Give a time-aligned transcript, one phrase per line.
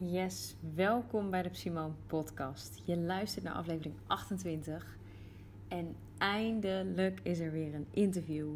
[0.00, 2.82] Yes, welkom bij de Simone podcast.
[2.84, 4.96] Je luistert naar aflevering 28
[5.68, 8.48] en eindelijk is er weer een interview.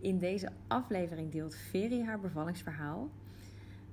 [0.00, 3.10] In deze aflevering deelt Veri haar bevallingsverhaal.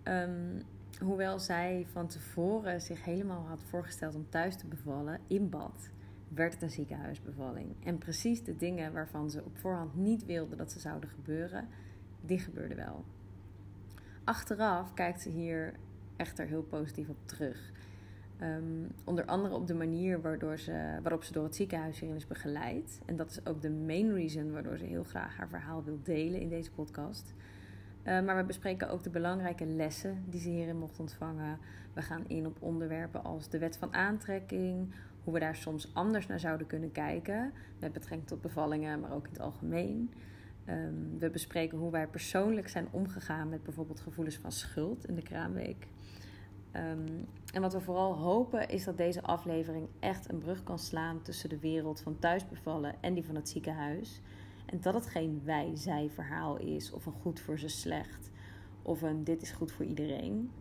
[0.03, 0.59] Ehm,
[0.99, 5.89] hoewel zij van tevoren zich helemaal had voorgesteld om thuis te bevallen in bad,
[6.27, 7.75] werd het een ziekenhuisbevalling.
[7.83, 11.67] En precies de dingen waarvan ze op voorhand niet wilde dat ze zouden gebeuren,
[12.21, 13.03] die gebeurden wel.
[14.23, 15.73] Achteraf kijkt ze hier
[16.15, 17.71] echter heel positief op terug.
[18.41, 22.27] Um, onder andere op de manier waardoor ze, waarop ze door het ziekenhuis hierin is
[22.27, 23.01] begeleid.
[23.05, 26.39] En dat is ook de main reason waardoor ze heel graag haar verhaal wil delen
[26.39, 27.33] in deze podcast.
[28.03, 31.57] Uh, maar we bespreken ook de belangrijke lessen die ze hierin mocht ontvangen.
[31.93, 34.93] We gaan in op onderwerpen als de wet van aantrekking,
[35.23, 39.25] hoe we daar soms anders naar zouden kunnen kijken, met betrekking tot bevallingen, maar ook
[39.25, 40.11] in het algemeen.
[40.69, 45.21] Um, we bespreken hoe wij persoonlijk zijn omgegaan met bijvoorbeeld gevoelens van schuld in de
[45.21, 45.87] kraamweek.
[46.75, 51.21] Um, en wat we vooral hopen is dat deze aflevering echt een brug kan slaan
[51.21, 54.21] tussen de wereld van thuisbevallen en die van het ziekenhuis.
[54.65, 58.31] En dat het geen wij-zij verhaal is of een goed voor ze slecht
[58.81, 60.51] of een dit is goed voor iedereen.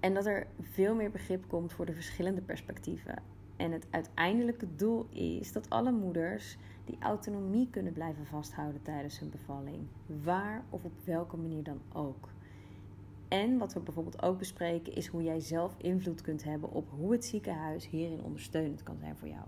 [0.00, 3.22] En dat er veel meer begrip komt voor de verschillende perspectieven.
[3.56, 9.30] En het uiteindelijke doel is dat alle moeders die autonomie kunnen blijven vasthouden tijdens hun
[9.30, 9.86] bevalling.
[10.22, 12.28] Waar of op welke manier dan ook.
[13.28, 17.12] En wat we bijvoorbeeld ook bespreken is hoe jij zelf invloed kunt hebben op hoe
[17.12, 19.44] het ziekenhuis hierin ondersteunend kan zijn voor jou.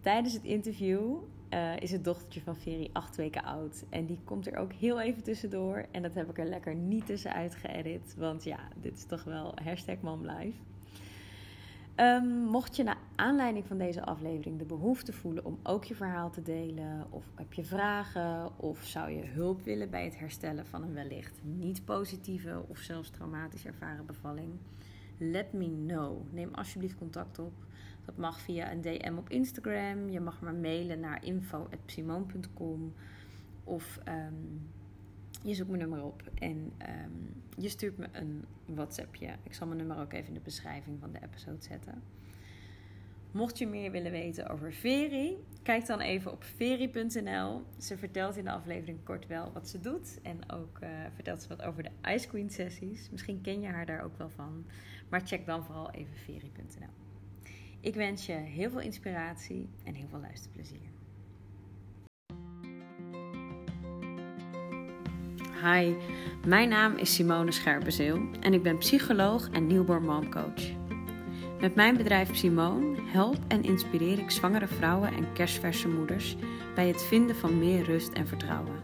[0.00, 1.16] Tijdens het interview
[1.50, 3.84] uh, is het dochtertje van Ferry acht weken oud.
[3.88, 5.86] En die komt er ook heel even tussendoor.
[5.90, 8.14] En dat heb ik er lekker niet tussenuit geëdit.
[8.18, 10.58] Want ja, dit is toch wel hashtag live.
[12.00, 16.30] Um, mocht je naar aanleiding van deze aflevering de behoefte voelen om ook je verhaal
[16.30, 20.82] te delen, of heb je vragen, of zou je hulp willen bij het herstellen van
[20.82, 24.52] een wellicht niet positieve of zelfs traumatisch ervaren bevalling,
[25.18, 26.32] let me know.
[26.32, 27.52] Neem alsjeblieft contact op.
[28.04, 30.08] Dat mag via een DM op Instagram.
[30.08, 32.92] Je mag maar mailen naar info.simone.com
[33.64, 34.70] of um,
[35.42, 36.72] je zoekt mijn nummer op en
[37.04, 39.28] um, je stuurt me een WhatsAppje.
[39.42, 42.02] Ik zal mijn nummer ook even in de beschrijving van de episode zetten.
[43.30, 47.62] Mocht je meer willen weten over Veri, kijk dan even op veri.nl.
[47.78, 50.18] Ze vertelt in de aflevering kort wel wat ze doet.
[50.22, 53.10] En ook uh, vertelt ze wat over de Ice Queen sessies.
[53.10, 54.64] Misschien ken je haar daar ook wel van.
[55.08, 56.88] Maar check dan vooral even veri.nl.
[57.80, 60.99] Ik wens je heel veel inspiratie en heel veel luisterplezier.
[65.64, 65.94] Hi,
[66.46, 70.62] mijn naam is Simone Scherpenzeel en ik ben psycholoog en newborn momcoach.
[71.60, 76.36] Met mijn bedrijf Simone help en inspireer ik zwangere vrouwen en kerstverse moeders
[76.74, 78.80] bij het vinden van meer rust en vertrouwen.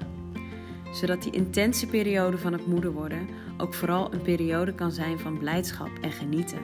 [0.92, 5.38] Zodat die intense periode van het moeder worden ook vooral een periode kan zijn van
[5.38, 6.60] blijdschap en genieten.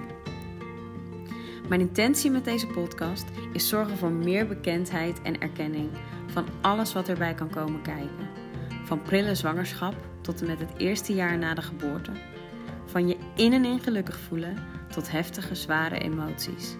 [1.68, 5.90] Mijn intentie met deze podcast is zorgen voor meer bekendheid en erkenning
[6.26, 8.41] van alles wat erbij kan komen kijken
[8.92, 12.12] van prille zwangerschap tot en met het eerste jaar na de geboorte.
[12.84, 14.56] Van je in en in gelukkig voelen
[14.90, 16.76] tot heftige, zware emoties.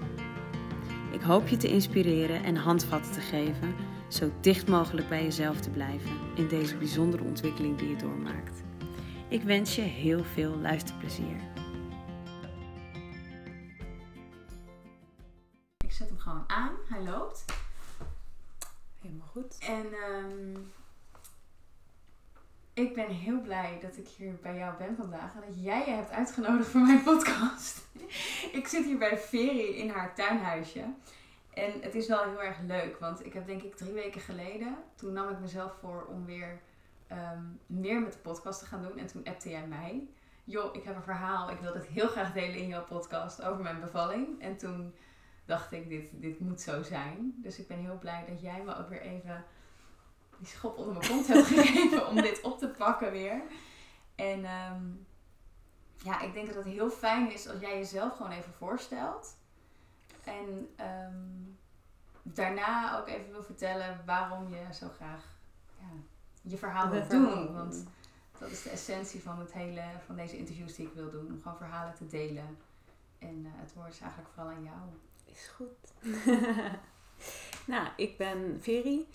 [1.13, 3.75] Ik hoop je te inspireren en handvatten te geven,
[4.09, 8.63] zo dicht mogelijk bij jezelf te blijven in deze bijzondere ontwikkeling die je doormaakt.
[9.29, 11.37] Ik wens je heel veel luisterplezier.
[15.85, 17.45] Ik zet hem gewoon aan, hij loopt.
[19.01, 19.59] Helemaal goed.
[19.59, 20.73] En um,
[22.75, 25.93] ik ben heel blij dat ik hier bij jou ben vandaag en dat jij je
[25.93, 27.87] hebt uitgenodigd voor mijn podcast.
[28.59, 30.85] ik zit hier bij Veri in haar tuinhuisje.
[31.55, 34.77] En het is wel heel erg leuk, want ik heb denk ik drie weken geleden,
[34.95, 36.61] toen nam ik mezelf voor om weer
[37.11, 38.99] um, meer met de podcast te gaan doen.
[38.99, 40.09] En toen appte jij mij,
[40.45, 43.63] joh, ik heb een verhaal, ik wil het heel graag delen in jouw podcast over
[43.63, 44.41] mijn bevalling.
[44.41, 44.95] En toen
[45.45, 47.35] dacht ik, dit, dit moet zo zijn.
[47.37, 49.45] Dus ik ben heel blij dat jij me ook weer even
[50.43, 53.43] die schop onder mijn kont heb gegeven om dit op te pakken weer.
[54.15, 55.07] En um,
[55.97, 59.37] ja, ik denk dat het heel fijn is als jij jezelf gewoon even voorstelt.
[60.25, 61.59] En um,
[62.23, 65.25] daarna ook even wil vertellen waarom je zo graag
[65.79, 65.87] ja,
[66.43, 67.53] je verhaal wil doen.
[67.53, 67.85] Want
[68.39, 71.27] dat is de essentie van, het hele, van deze interviews die ik wil doen.
[71.27, 72.59] Om gewoon verhalen te delen.
[73.19, 74.79] En uh, het woord is eigenlijk vooral aan jou.
[75.25, 75.93] Is goed.
[77.73, 79.09] nou, ik ben Veri.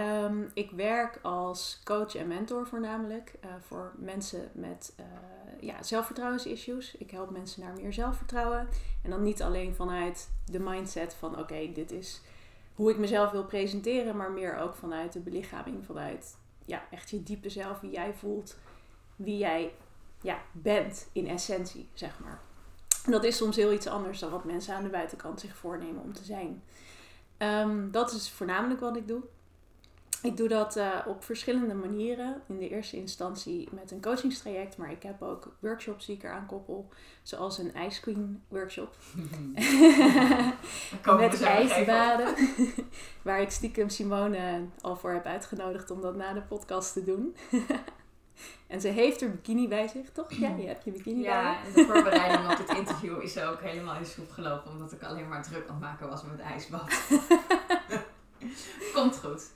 [0.00, 5.06] Um, ik werk als coach en mentor voornamelijk uh, voor mensen met uh,
[5.60, 6.96] ja, zelfvertrouwensissues.
[6.96, 8.68] Ik help mensen naar meer zelfvertrouwen.
[9.02, 12.20] En dan niet alleen vanuit de mindset van oké, dit is
[12.74, 17.22] hoe ik mezelf wil presenteren, maar meer ook vanuit de belichaming, vanuit ja, echt je
[17.22, 18.56] diepe zelf, wie jij voelt,
[19.16, 19.72] wie jij
[20.20, 22.40] ja, bent in essentie, zeg maar.
[23.04, 26.02] En dat is soms heel iets anders dan wat mensen aan de buitenkant zich voornemen
[26.02, 26.62] om te zijn.
[27.36, 29.22] Ehm, dat is voornamelijk wat ik doe.
[30.22, 32.42] Ik doe dat uh, op verschillende manieren.
[32.48, 36.46] In de eerste instantie met een coachingstraject, maar ik heb ook workshops die ik eraan
[36.46, 36.88] koppel.
[37.22, 38.94] Zoals een ice cream workshop.
[41.18, 42.34] met ijsbaden.
[43.22, 47.36] waar ik stiekem Simone al voor heb uitgenodigd om dat na de podcast te doen.
[48.66, 50.32] En ze heeft er bikini bij zich, toch?
[50.32, 53.38] Ja, je hebt je bikini ja, bij Ja, en de voorbereiding op dit interview is
[53.38, 54.70] ook helemaal in de soep gelopen.
[54.70, 56.92] Omdat ik alleen maar druk aan het maken was met ijsbad.
[58.94, 59.50] Komt goed.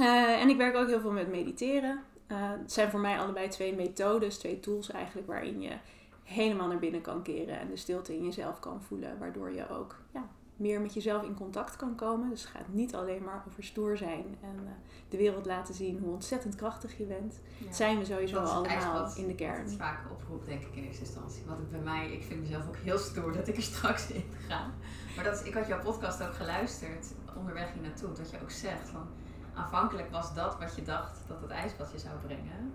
[0.00, 2.02] Uh, en ik werk ook heel veel met mediteren.
[2.28, 5.76] Uh, het zijn voor mij allebei twee methodes, twee tools eigenlijk, waarin je
[6.22, 9.18] helemaal naar binnen kan keren en de stilte in jezelf kan voelen.
[9.18, 12.30] Waardoor je ook ja, meer met jezelf in contact kan komen.
[12.30, 14.70] Dus het gaat niet alleen maar over stoer zijn en uh,
[15.08, 17.40] de wereld laten zien hoe ontzettend krachtig je bent.
[17.64, 19.62] Dat zijn we sowieso allemaal in de kern.
[19.62, 21.42] Dat is vaak oproep, denk ik, in eerste instantie.
[21.46, 24.70] Wat bij mij, ik vind mezelf ook heel stoer dat ik er straks in ga.
[25.14, 27.06] Maar dat is, ik had jouw podcast ook geluisterd
[27.36, 28.12] onderweg hier naartoe.
[28.12, 29.08] Dat je ook zegt van
[29.56, 32.72] aanvankelijk was dat wat je dacht dat het ijsbad je zou brengen.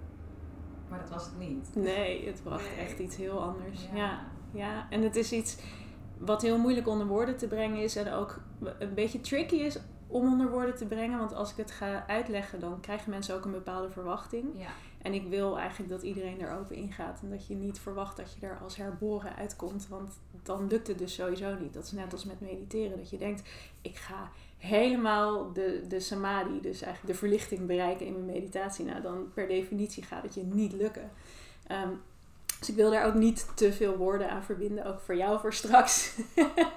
[0.90, 1.76] Maar dat was het niet.
[1.76, 3.82] Nee, het bracht echt iets heel anders.
[3.94, 3.96] Ja.
[3.96, 4.20] ja.
[4.54, 5.58] Ja, en het is iets
[6.18, 8.40] wat heel moeilijk onder woorden te brengen is en ook
[8.80, 11.20] een beetje tricky is om onder woorden te brengen.
[11.20, 14.46] Want als ik het ga uitleggen, dan krijgen mensen ook een bepaalde verwachting.
[14.56, 14.70] Ja.
[15.02, 17.20] En ik wil eigenlijk dat iedereen er open ingaat.
[17.22, 19.88] En dat je niet verwacht dat je er als herboren uitkomt.
[19.88, 21.74] Want dan lukt het dus sowieso niet.
[21.74, 22.98] Dat is net als met mediteren.
[22.98, 23.50] Dat je denkt,
[23.82, 24.32] ik ga
[24.62, 28.86] helemaal de, de samadhi, dus eigenlijk de verlichting bereiken in mijn meditatie.
[28.86, 31.12] Nou, dan per definitie gaat het je niet lukken.
[31.68, 31.90] Ehm,
[32.60, 35.54] dus ik wil daar ook niet te veel woorden aan verbinden, ook voor jou voor
[35.54, 36.18] straks.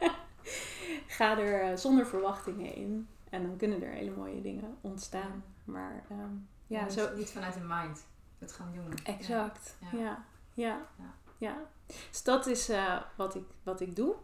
[1.07, 3.09] Ga er eh, zonder verwachtingen in.
[3.31, 5.45] En dan kunnen er hele mooie dingen ontstaan.
[5.65, 7.17] Maar um, ja, ja zo...
[7.17, 8.07] Niet vanuit de mind
[8.39, 8.95] het gaan doen.
[9.05, 9.99] Exact, ja.
[9.99, 10.87] Ja, ja.
[11.39, 11.57] ja.
[11.87, 14.15] Dus dat is uh, wat, ik, wat ik doe.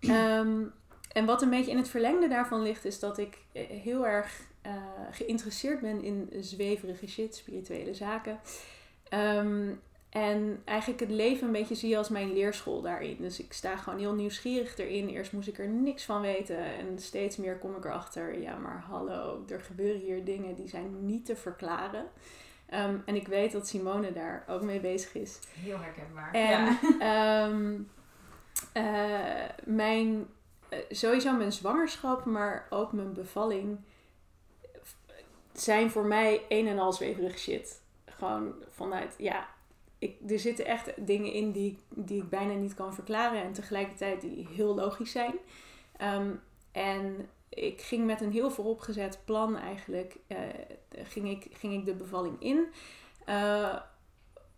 [0.00, 0.72] Um,
[1.14, 4.40] en wat een beetje in het verlengde daarvan ligt, is dat ik eh, heel erg
[4.66, 4.72] uh,
[5.10, 8.40] geïnteresseerd ben in zweverige shit, spirituele zaken.
[9.14, 9.80] Um,
[10.14, 13.16] en eigenlijk het leven een beetje zie als mijn leerschool daarin.
[13.20, 15.08] Dus ik sta gewoon heel nieuwsgierig erin.
[15.08, 16.58] Eerst moest ik er niks van weten.
[16.58, 18.40] En steeds meer kom ik erachter.
[18.40, 22.04] Ja, maar hallo, er gebeuren hier dingen die zijn niet te verklaren.
[22.74, 25.38] Um, en ik weet dat Simone daar ook mee bezig is.
[25.48, 26.32] Heel herkenbaar.
[26.32, 27.46] En ja.
[27.46, 27.88] um,
[28.84, 30.26] uh, mijn,
[30.90, 33.78] sowieso mijn zwangerschap, maar ook mijn bevalling
[35.52, 37.82] zijn voor mij een en al zweverig shit.
[38.06, 39.48] Gewoon vanuit, ja,
[39.98, 44.20] ik, er zitten echt dingen in die, die ik bijna niet kan verklaren en tegelijkertijd
[44.20, 45.34] die heel logisch zijn.
[46.02, 46.40] Um,
[46.72, 50.38] en ik ging met een heel vooropgezet plan eigenlijk, uh,
[50.90, 52.66] ging, ik, ging ik de bevalling in.
[53.28, 53.76] Uh,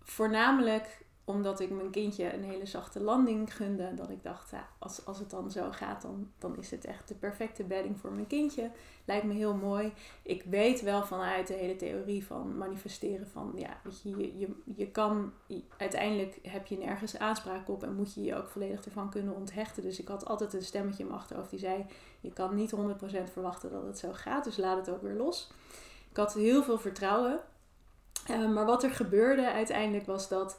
[0.03, 3.95] voornamelijk omdat ik mijn kindje een hele zachte landing gunde.
[3.95, 7.09] Dat ik dacht, ja, als, als het dan zo gaat, dan, dan is het echt
[7.09, 8.71] de perfecte bedding voor mijn kindje.
[9.05, 9.93] Lijkt me heel mooi.
[10.23, 14.91] Ik weet wel vanuit de hele theorie van manifesteren van, ja, weet je, je, je,
[14.91, 15.33] kan,
[15.77, 19.83] uiteindelijk heb je nergens aanspraak op en moet je je ook volledig ervan kunnen onthechten.
[19.83, 21.87] Dus ik had altijd een stemmetje in mijn achterhoofd die zei,
[22.21, 25.51] je kan niet 100% verwachten dat het zo gaat, dus laat het ook weer los.
[26.11, 27.41] Ik had heel veel vertrouwen.
[28.31, 30.59] Uh, maar wat er gebeurde uiteindelijk was dat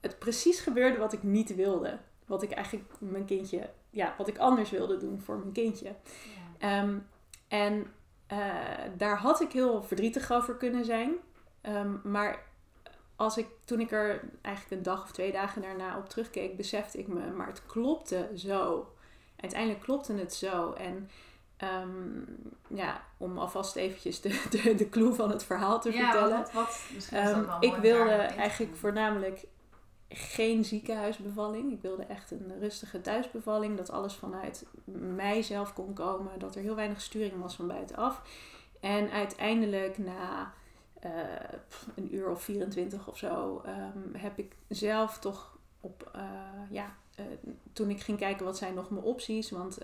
[0.00, 1.98] het precies gebeurde wat ik niet wilde.
[2.26, 5.94] Wat ik eigenlijk mijn kindje, ja, wat ik anders wilde doen voor mijn kindje.
[6.58, 6.82] Ja.
[6.82, 7.06] Um,
[7.48, 7.92] en
[8.32, 8.38] uh,
[8.96, 11.12] daar had ik heel verdrietig over kunnen zijn.
[11.62, 12.42] Um, maar
[13.16, 16.98] als ik, toen ik er eigenlijk een dag of twee dagen daarna op terugkeek, besefte
[16.98, 18.92] ik me, maar het klopte zo.
[19.36, 20.72] Uiteindelijk klopte het zo.
[20.72, 21.10] En
[21.82, 22.26] um,
[22.68, 26.38] ja, om alvast eventjes de, de, de clue van het verhaal te ja, vertellen.
[26.38, 29.44] Wat, wat, misschien is dat ik wilde eigenlijk voornamelijk
[30.10, 31.72] geen ziekenhuisbevalling.
[31.72, 33.76] Ik wilde echt een rustige thuisbevalling.
[33.76, 34.66] Dat alles vanuit
[35.14, 36.38] mijzelf kon komen.
[36.38, 38.22] Dat er heel weinig sturing was van buitenaf.
[38.80, 40.52] En uiteindelijk na
[41.04, 41.10] uh,
[41.94, 46.22] een uur of 24 of zo um, heb ik zelf toch op, uh,
[46.70, 47.26] ja, uh,
[47.72, 49.78] toen ik ging kijken wat zijn nog mijn opties, want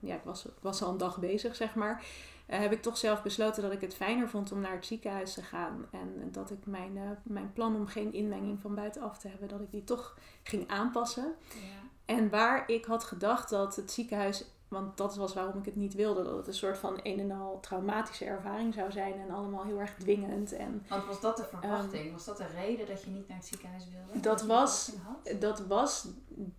[0.00, 2.04] ja, ik was, was al een dag bezig, zeg maar.
[2.50, 5.34] Eh, heb ik toch zelf besloten dat ik het fijner vond om naar het ziekenhuis
[5.34, 5.86] te gaan.
[5.90, 9.60] En dat ik mijn, uh, mijn plan om geen inmenging van buitenaf te hebben, dat
[9.60, 11.34] ik die toch ging aanpassen.
[11.48, 12.14] Ja.
[12.14, 15.94] En waar ik had gedacht dat het ziekenhuis, want dat was waarom ik het niet
[15.94, 19.64] wilde, dat het een soort van een en al traumatische ervaring zou zijn en allemaal
[19.64, 20.52] heel erg dwingend.
[20.52, 22.06] En, want was dat de verwachting?
[22.06, 24.20] Um, was dat de reden dat je niet naar het ziekenhuis wilde?
[24.20, 24.92] Dat, was,
[25.38, 26.08] dat was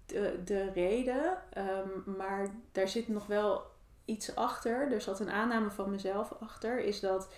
[0.06, 3.71] de, de reden, um, maar daar zit nog wel
[4.06, 4.92] iets achter.
[4.92, 6.80] Er zat een aanname van mezelf achter.
[6.80, 7.34] Is dat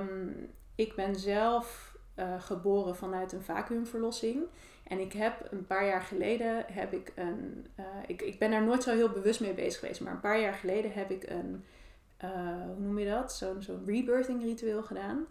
[0.00, 4.42] um, ik ben zelf eh, geboren vanuit een vacuümverlossing.
[4.84, 7.66] En ik heb een paar jaar geleden heb ik een.
[7.74, 10.00] eh, ik, ik ben daar nooit zo heel bewust mee bezig geweest.
[10.00, 11.64] Maar een paar jaar geleden heb ik een.
[12.16, 12.30] eh,
[12.66, 13.32] hoe noem je dat?
[13.32, 15.26] Zo'n zo'n rebirthing ritueel gedaan.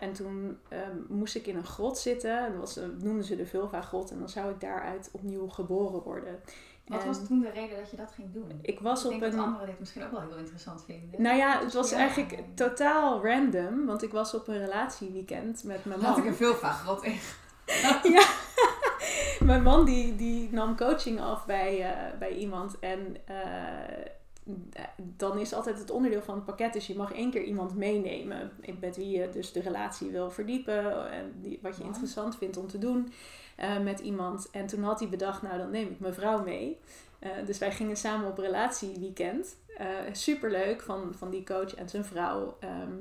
[0.00, 2.38] En toen ehm, moest ik in een grot zitten.
[2.38, 4.10] En dat was, noemden ze de Vulva grot.
[4.10, 6.40] En dan zou ik daaruit opnieuw geboren worden.
[6.86, 8.58] Wat En was toen de reden dat je dat ging doen?
[8.62, 9.36] Ik was ik op denk een.
[9.36, 11.22] dat anderen dit misschien ook wel heel interessant vinden.
[11.22, 13.86] Nou ja, Wat het was eigenlijk totaal random.
[13.86, 16.32] Want ik was op een relatieweekend met mijn Had ik man.
[16.32, 17.18] er veel van gehad in.
[18.12, 18.24] ja.
[19.40, 22.78] Mijn man die, die nam coaching af bij, eh, bij iemand.
[22.78, 23.36] En eh,
[24.96, 26.72] dan is altijd het onderdeel van het pakket.
[26.72, 28.50] Dus je mag één keer iemand meenemen.
[28.80, 31.10] Met wie je dus de relatie wil verdiepen.
[31.10, 31.88] En die, wat je Ja.
[31.88, 33.12] interessant vindt om te doen
[33.62, 34.50] eh, met iemand.
[34.50, 36.80] En toen had hij bedacht, nou dan neem ik mijn vrouw mee.
[37.18, 39.56] Eh, dus wij gingen samen op relatieweekend.
[39.76, 42.56] Eh superleuk van, van die coach en zijn vrouw.
[42.60, 42.92] Ehm,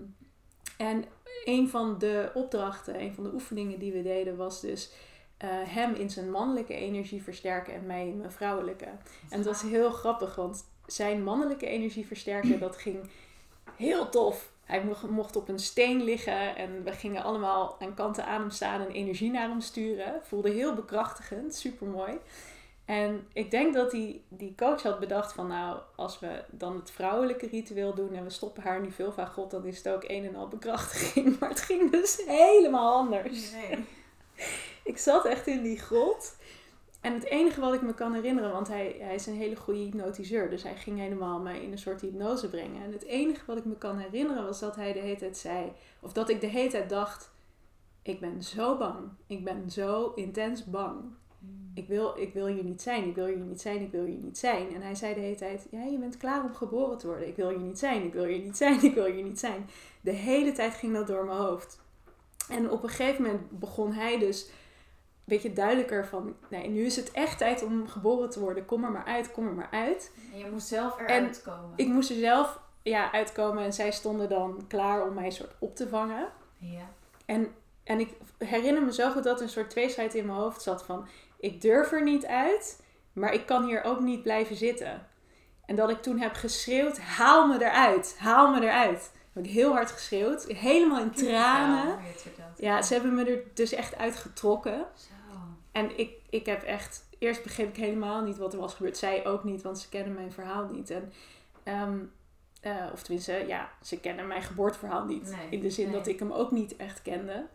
[0.78, 1.06] en
[1.44, 4.92] een van de opdrachten, een van de oefeningen die we deden was dus
[5.66, 8.86] hem in zijn mannelijke energie versterken en mij in mijn vrouwelijke.
[9.30, 13.10] En dat was heel grappig, want zijn mannelijke energie versterken, dat ging
[13.76, 14.52] heel tof.
[14.72, 18.82] Hij mocht, op een steen liggen en we gingen allemaal aan kanten aan hem staan
[18.82, 20.22] en energie naar hem sturen.
[20.24, 22.18] Voelde heel bekrachtigend, super mooi.
[22.86, 26.92] En ik denk dat die, die coach had bedacht van nou, als we dan het
[26.92, 30.04] vrouwelijke ritueel doen en we stoppen haar nu veel van God, dan is het ook
[30.08, 31.36] een en al bekrachtiging.
[31.40, 33.52] Maar het ging dus helemaal anders.
[33.52, 33.86] Nee.
[34.84, 36.36] Ik zat echt in die grot.
[37.02, 39.80] En het enige wat ik me kan herinneren, want hij, hij is een hele goede
[39.80, 40.50] hypnotiseur.
[40.50, 42.84] Dus hij ging helemaal mij in een soort hypnose brengen.
[42.84, 45.72] En het enige wat ik me kan herinneren was dat hij de hele tijd zei...
[46.00, 47.32] Of dat ik de hele tijd dacht...
[48.04, 49.10] Ik ben zo bang.
[49.28, 51.02] Ik ben zo intens bang.
[51.74, 53.08] Ik wil, ik wil hier niet zijn.
[53.08, 53.82] Ik wil hier niet zijn.
[53.82, 54.74] Ik wil hier niet zijn.
[54.74, 55.68] En hij zei de hele tijd...
[55.72, 57.28] Ja, je bent klaar om geboren te worden.
[57.28, 58.04] Ik wil hier niet zijn.
[58.04, 58.84] Ik wil hier niet zijn.
[58.90, 59.70] Ik wil hier niet zijn.
[60.02, 61.80] De hele tijd ging dat door mijn hoofd.
[62.50, 64.50] En op een gegeven moment begon hij dus
[65.26, 66.36] beetje duidelijker van...
[66.50, 68.66] Nee, nu is het echt tijd om geboren te worden.
[68.66, 70.12] Kom er maar uit, kom er maar uit.
[70.34, 71.74] En je moest zelf eruit komen.
[71.76, 75.76] Ik moest er zelf ja, uitkomen en zij stonden dan klaar om mij soort op
[75.76, 76.28] te vangen.
[76.58, 76.90] Ja.
[77.26, 80.62] En, en ik herinner me zo goed dat er een soort tweestrijd in mijn hoofd
[80.62, 81.08] zat van...
[81.40, 85.08] Ik durf er niet uit, maar ik kan hier ook niet blijven zitten.
[85.66, 89.12] En dat ik toen heb geschreeuwd, haal me eruit, haal me eruit.
[89.34, 91.88] Heb ik heel hard geschreeuwd, helemaal in tranen.
[91.88, 91.98] Ja.
[92.58, 94.86] Ja, ze hebben me er dus echt uitgetrokken.
[95.72, 97.10] En ik, ik heb echt...
[97.20, 98.98] Eerst begreep ik helemaal niet wat er was gebeurd.
[98.98, 100.90] Zij ook niet, want ze kennen mijn verhaal niet.
[100.90, 101.12] En,
[102.62, 105.32] eh, of tenminste, ja, ze kennen mijn geboorteverhaal niet.
[105.32, 105.94] Nee, in de zin nee.
[105.94, 107.46] dat ik hem ook niet echt kende.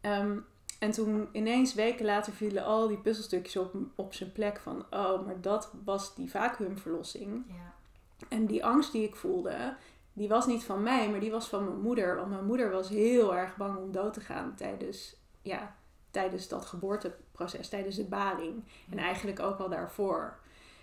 [0.00, 0.36] Ehm,
[0.78, 4.58] en toen ineens weken later vielen al die puzzelstukjes op, op zijn plek.
[4.58, 7.44] Van, oh, maar dat was die vacuümverlossing.
[7.48, 7.74] Ja.
[8.28, 9.76] En die angst die ik voelde,
[10.12, 12.16] die was niet van mij, maar die was van mijn moeder.
[12.16, 15.76] Want mijn moeder was heel erg bang om dood te gaan tijdens, ja,
[16.18, 18.64] tijdens dat geboorteproces, tijdens de baring.
[18.90, 20.38] En eigenlijk ook al daarvoor.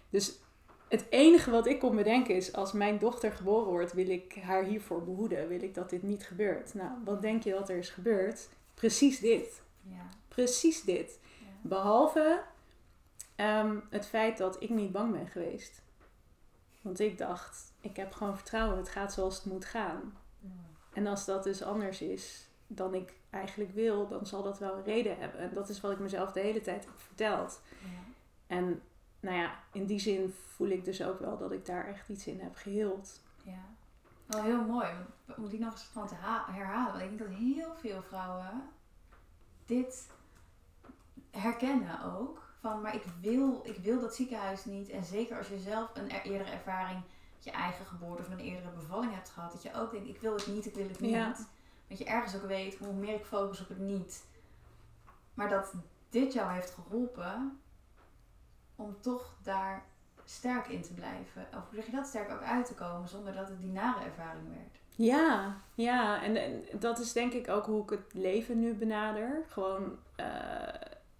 [0.10, 0.40] Dus
[0.88, 4.64] het enige wat ik kon bedenken is, als mijn dochter geboren wordt, wil ik haar
[4.64, 5.48] hiervoor behoeden.
[5.48, 6.74] Wil ik dat dit niet gebeurt.
[6.74, 8.50] Nou, wat denk je dat er is gebeurd?
[8.74, 9.62] Precies dit.
[9.82, 10.10] Ja.
[10.28, 11.20] Precies dit.
[11.40, 11.46] Ja.
[11.62, 12.42] Behalve
[13.36, 15.82] ehm, het feit dat ik niet bang ben geweest.
[16.82, 20.18] Want ik dacht, ik heb gewoon vertrouwen, het gaat zoals het moet gaan.
[20.94, 24.84] En als dat dus anders is dan ik eigenlijk wil, dan zal dat wel een
[24.84, 25.40] reden hebben.
[25.40, 27.62] En dat is wat ik mezelf de hele tijd heb verteld.
[27.80, 27.88] Ja.
[28.48, 28.82] En
[29.20, 32.28] nou ja, in die zin voel ik dus ook wel dat ik daar echt iets
[32.28, 33.22] in heb geheeld.
[33.44, 33.64] Ja.
[34.26, 34.88] Wel heel mooi.
[35.36, 36.92] Moet ik nog eens van te ha- herhalen?
[36.92, 38.70] Want ik denk dat heel veel vrouwen
[39.66, 40.08] dit
[41.32, 42.44] herkennen ook.
[42.62, 44.90] Van, maar ik wil, ik wil dat ziekenhuis niet.
[44.90, 47.02] En zeker als je zelf een er- eerdere ervaring,
[47.40, 49.52] je eigen geboorte of een eerdere bevalling hebt gehad.
[49.52, 51.12] Dat je ook denkt, ik wil het niet, ik wil het niet.
[51.12, 51.36] Ja.
[51.88, 54.26] Dat je ergens ook weet, hoe meer ik focus op het niet.
[55.34, 55.74] Maar dat
[56.10, 57.60] dit jou heeft geholpen
[58.76, 59.86] om toch daar
[60.26, 61.48] sterk in te blijven.
[61.54, 62.08] Of hoe zeg je dat?
[62.08, 64.80] Sterk ook uit te komen zonder dat het die nare ervaring werd.
[64.90, 66.24] Ja, ja.
[66.24, 69.44] En, dat is denk ik ook hoe ik het leven nu benader.
[69.48, 70.26] Gewoon eh,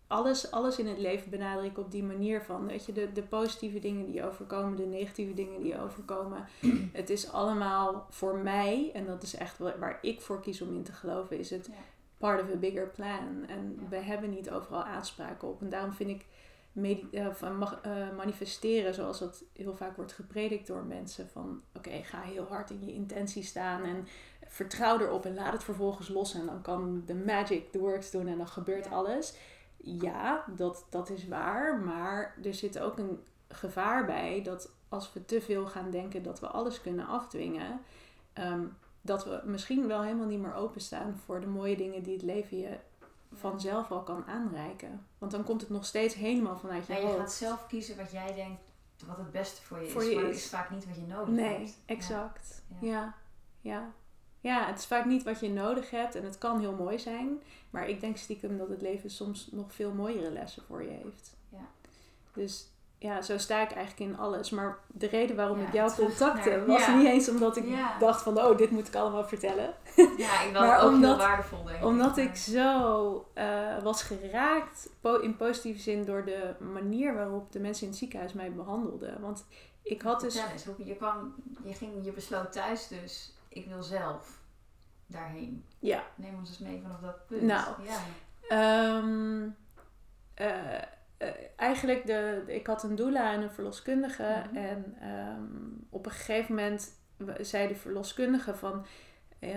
[0.08, 2.68] alles, alles in het leven benader ik op die manier van.
[2.68, 6.46] Weet je, de, de positieve dingen die overkomen, de negatieve dingen die overkomen.
[6.94, 10.84] het is allemaal voor mij, en dat is echt waar ik voor kies om in
[10.84, 11.74] te geloven, is het Ja.
[12.18, 13.46] part of a bigger plan.
[13.48, 13.88] En Ja.
[13.90, 15.62] we hebben niet overal aanspraken op.
[15.62, 16.26] En daarom vind ik
[16.72, 21.62] medi- eh, van mag- eh, manifesteren, zoals dat heel vaak wordt gepredikt door mensen, van
[21.74, 24.08] oké, ga heel hard in je intentie staan en
[24.48, 28.28] vertrouw erop en laat het vervolgens los en dan kan de magic the works doen
[28.28, 28.92] en dan gebeurt Ja.
[28.92, 29.36] alles.
[29.88, 35.26] Ja, dat, dat is waar, maar er zit ook een gevaar bij dat als we
[35.26, 37.80] te veel gaan denken dat we alles kunnen afdwingen,
[38.34, 38.64] ehm,
[39.02, 42.58] dat we misschien wel helemaal niet meer openstaan voor de mooie dingen die het leven
[42.58, 42.78] je
[43.34, 45.06] vanzelf al kan aanreiken.
[45.18, 47.14] Want dan komt het nog steeds helemaal vanuit je En hoofd.
[47.14, 48.62] je gaat zelf kiezen wat jij denkt
[49.08, 50.10] wat het beste voor je Voor is.
[50.10, 50.44] je maar dat is.
[50.44, 51.58] is vaak niet wat je nodig hebt.
[51.60, 52.62] Nee, exact.
[52.82, 52.88] Ja.
[52.90, 53.16] Ja.
[53.62, 53.92] ja.
[54.46, 57.42] Ja, het is vaak niet wat je nodig hebt en het kan heel mooi zijn.
[57.70, 61.36] Maar ik denk stiekem dat het leven soms nog veel mooiere lessen voor je heeft.
[61.50, 61.68] Ja.
[62.34, 62.68] Dus
[63.00, 64.50] ja, zo sta ik eigenlijk in alles.
[64.50, 66.96] Maar de reden waarom Ja, ik jou contacte naar- was ja.
[66.98, 67.98] niet eens omdat ik Ja.
[68.00, 68.38] dacht van...
[68.42, 69.74] Oh, dit moet ik allemaal vertellen.
[70.18, 71.86] Ja, ik Maar was ook omdat- heel waardevol denk ik.
[71.86, 74.90] Omdat ik Maar- zo eh, was geraakt
[75.22, 79.22] in positieve zin door de manier waarop de mensen in het ziekenhuis mij behandelden.
[79.22, 79.46] Want
[79.84, 80.44] ik had dus...
[80.84, 84.40] Je, kwam, je, ging, je besloot thuis dus, ik wil zelf
[85.08, 85.66] daarheen.
[85.80, 87.42] Ja, Neem ons eens mee vanaf dat punt.
[87.42, 87.84] Nou.
[87.84, 88.00] Ja.
[88.48, 89.50] Ehm,
[90.34, 90.76] eh,
[91.18, 94.44] eh, eigenlijk, de, ik had een doula en een verloskundige.
[94.48, 94.58] Mhm.
[94.58, 95.44] En ehm,
[95.90, 96.92] op een gegeven moment
[97.40, 98.86] zei de verloskundige van...
[99.40, 99.52] eh,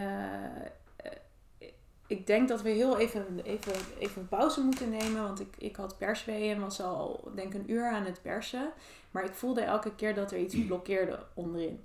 [2.06, 5.22] ik denk dat we heel even, even, even een pauze moeten nemen.
[5.22, 8.72] Want ik, ik had perswee en was al denk een uur aan het persen.
[9.10, 11.84] Maar ik voelde elke keer dat er iets blokkeerde onderin.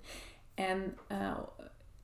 [0.53, 0.98] En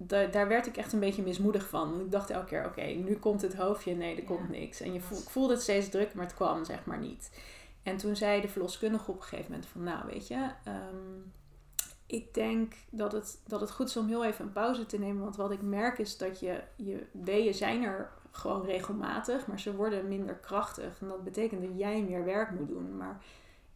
[0.01, 1.89] da- daar werd ik echt een beetje mismoedig van.
[1.89, 3.95] Want ik dacht elke keer, oké, nu komt het hoofdje.
[3.95, 4.81] Nee, er komt niks.
[4.81, 7.31] En je voel, ik voelde het steeds druk, maar het kwam zeg maar niet.
[7.83, 9.83] En toen zei de verloskundige op een gegeven moment van...
[9.83, 11.19] Nou, weet je, ehm,
[12.05, 15.23] ik denk dat het, dat het goed is om heel even een pauze te nemen.
[15.23, 19.47] Want wat ik merk is dat je, je weeën zijn er gewoon regelmatig.
[19.47, 21.01] Maar ze worden minder krachtig.
[21.01, 22.97] En dat betekent dat jij meer werk moet doen.
[22.97, 23.23] Maar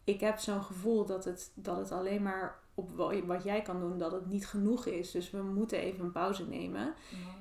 [0.04, 3.80] ik heb zo'n gevoel dat het, dat het alleen maar op wa- wat jij kan
[3.80, 5.12] doen, dat het niet genoeg is.
[5.12, 6.94] Dus we moeten even een pauze nemen.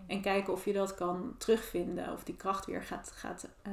[0.07, 2.13] En kijken of je dat kan terugvinden.
[2.13, 3.73] Of die kracht weer gaat, gaat eh,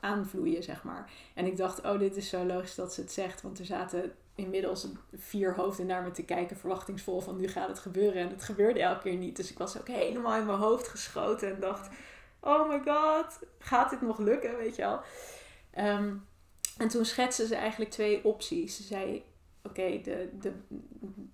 [0.00, 1.10] aanvloeien, zeg maar.
[1.34, 3.42] En ik dacht, oh, dit is zo logisch dat ze het zegt.
[3.42, 4.86] Want er zaten inmiddels
[5.16, 8.22] vier hoofden naar me te kijken, verwachtingsvol van nu gaat het gebeuren.
[8.22, 9.36] En het gebeurde elke keer niet.
[9.36, 11.88] Dus ik was ook helemaal in mijn hoofd geschoten en dacht,
[12.40, 15.00] oh my god, gaat dit nog lukken, weet je wel.
[15.70, 16.14] Ehm,
[16.78, 18.76] en toen schetste ze eigenlijk twee opties.
[18.76, 19.24] Ze zei,
[19.62, 20.52] oké, de, de,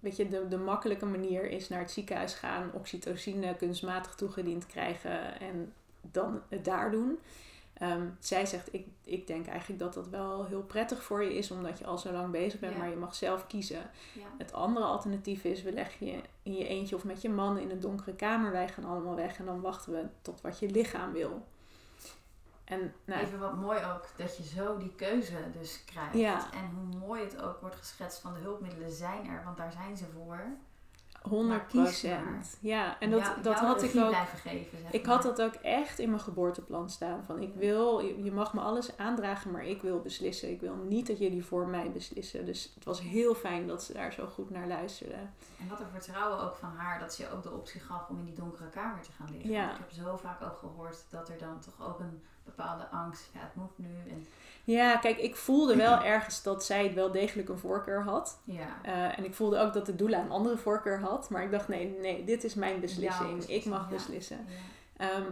[0.00, 5.40] weet je, de, de makkelijke manier is naar het ziekenhuis gaan, oxytocine kunstmatig toegediend krijgen
[5.40, 7.18] en dan het daar doen.
[7.74, 11.50] Ehm, zij zegt, ik, ik denk eigenlijk dat dat wel heel prettig voor je is,
[11.50, 12.78] omdat je al zo lang bezig bent, Ja.
[12.78, 13.90] maar je mag zelf kiezen.
[14.12, 14.26] Ja.
[14.38, 17.70] Het andere alternatief is, we leggen je in je eentje of met je man in
[17.70, 18.52] een donkere kamer.
[18.52, 21.42] Wij gaan allemaal weg en dan wachten we tot wat je lichaam wil.
[22.64, 26.14] En nou, Even wat mooi ook, dat je zo die keuze dus krijgt.
[26.14, 26.52] Ja.
[26.52, 29.96] En hoe mooi het ook wordt geschetst van de hulpmiddelen zijn er, want daar zijn
[29.96, 30.40] ze voor.
[31.28, 31.84] 100 kies maar.
[31.84, 32.58] procent.
[32.60, 34.14] Ja, en dat, dat had ik ook.
[34.14, 35.14] geven, zeg Ik maar.
[35.14, 37.24] had dat ook echt in mijn geboorteplan staan.
[37.24, 40.50] Van ik wil, je mag me alles aandragen, maar ik wil beslissen.
[40.50, 42.46] Ik wil niet dat jullie voor mij beslissen.
[42.46, 45.34] Dus het was heel fijn dat ze daar zo goed naar luisterden.
[45.60, 48.18] En wat een vertrouwen ook van haar dat ze je ook de optie gaf om
[48.18, 49.50] in die donkere kamer te gaan liggen.
[49.50, 49.70] Ja.
[49.70, 53.40] Ik heb zo vaak ook gehoord dat er dan toch ook een bepaalde angst, ja
[53.40, 54.10] het moet nu.
[54.10, 54.26] En,
[54.64, 58.40] Ja, kijk, ik voelde wel ergens dat zij wel degelijk een voorkeur had.
[58.44, 58.78] ja.
[58.82, 61.30] Eh, en ik voelde ook dat de doula een andere voorkeur had.
[61.30, 63.44] Maar ik dacht, nee, nee, dit is mijn beslissing.
[63.44, 63.94] Ik mag ja.
[63.94, 64.46] beslissen.
[64.48, 65.10] ja.
[65.10, 65.30] Ehm,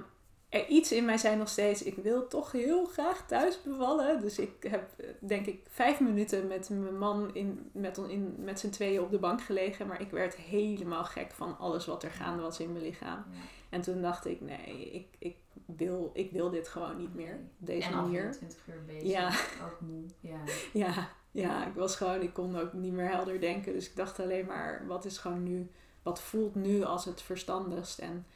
[0.53, 4.21] er iets in mij zei nog steeds, ik wil toch heel graag thuis bevallen.
[4.21, 8.61] Dus ik heb, eh, denk ik, vijf minuten met mijn man in, met, in, met
[8.61, 9.87] z'n tweeën op de bank gelegen.
[9.87, 13.25] Maar ik werd helemaal gek van alles wat er gaande was in mijn lichaam.
[13.31, 13.39] Ja.
[13.71, 17.35] En toen dacht ik, nee, ik, ik, wil, ik wil dit gewoon niet meer.
[17.61, 18.21] Op deze en manier.
[18.23, 19.03] 24 uur bezig.
[19.11, 19.29] Ja.
[19.65, 20.05] Ook moe.
[20.21, 20.41] Ja.
[20.73, 23.73] Ja, ja, ik was gewoon, ik kon ook niet meer helder denken.
[23.73, 25.71] Dus ik dacht alleen maar, wat is gewoon nu,
[26.03, 27.99] wat voelt nu als het verstandigst?
[27.99, 28.27] En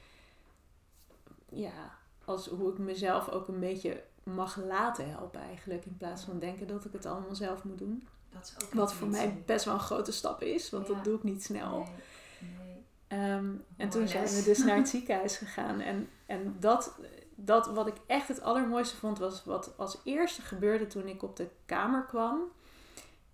[1.49, 5.85] ja, als hoe ik mezelf ook een beetje mag laten helpen eigenlijk.
[5.85, 8.07] In plaats van denken dat ik het allemaal zelf moet doen.
[8.31, 10.95] Dat is ook Wat voor mij best wel een grote stap is, want Ja.
[10.95, 11.79] dat doe ik niet snel.
[11.79, 12.85] Nee, nee.
[13.21, 15.81] Ehm, en toen zijn we dus naar het ziekenhuis gegaan.
[15.81, 16.95] En, en dat,
[17.35, 21.37] dat wat ik echt het allermooiste vond, was wat als eerste gebeurde toen ik op
[21.37, 22.41] de kamer kwam.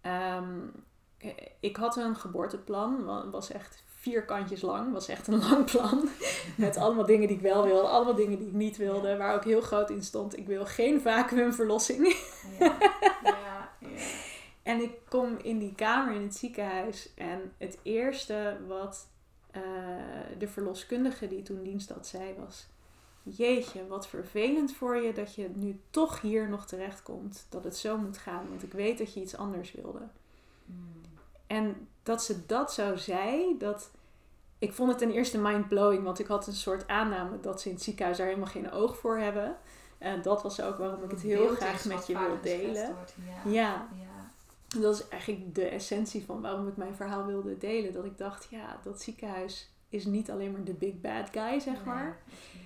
[0.01, 0.59] Ehm,
[1.61, 6.09] ik had een geboorteplan, wa- was echt vier kantjes lang, was echt een lang plan.
[6.57, 9.17] Met allemaal dingen die ik wel wilde, allemaal dingen die ik niet wilde.
[9.17, 12.17] Waar ook heel groot in stond, ik wil geen vacuümverlossing.
[12.59, 12.77] Ja.
[12.79, 13.71] ja, ja.
[14.63, 19.09] En ik kom in die kamer in het ziekenhuis en het eerste wat
[19.51, 19.63] eh,
[20.39, 22.67] de verloskundige die toen dienst had zei was...
[23.23, 27.47] Jeetje, wat vervelend voor je dat je nu toch hier nog terecht komt.
[27.49, 30.09] Dat het zo moet gaan, want ik weet dat je iets anders wilde.
[30.65, 31.01] Mm.
[31.47, 33.91] En dat ze dat zo zei, dat...
[34.59, 37.75] Ik vond het ten eerste mind-blowing, want ik had een soort aanname dat ze in
[37.75, 39.57] het ziekenhuis daar helemaal geen oog voor hebben.
[39.99, 42.97] En dat was ook waarom ik het heel graag met je wil delen.
[43.45, 43.51] Ja.
[43.51, 44.81] Ja, ja.
[44.81, 47.93] dat is eigenlijk de essentie van waarom ik mijn verhaal wilde delen.
[47.93, 51.85] Dat ik dacht, ja, dat ziekenhuis is niet alleen maar de big bad guy, zeg
[51.85, 52.19] maar.
[52.53, 52.62] Nee,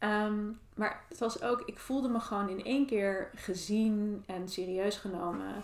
[0.00, 4.96] Ehm, maar het was ook, ik voelde me gewoon in één keer gezien en serieus
[4.96, 5.62] genomen.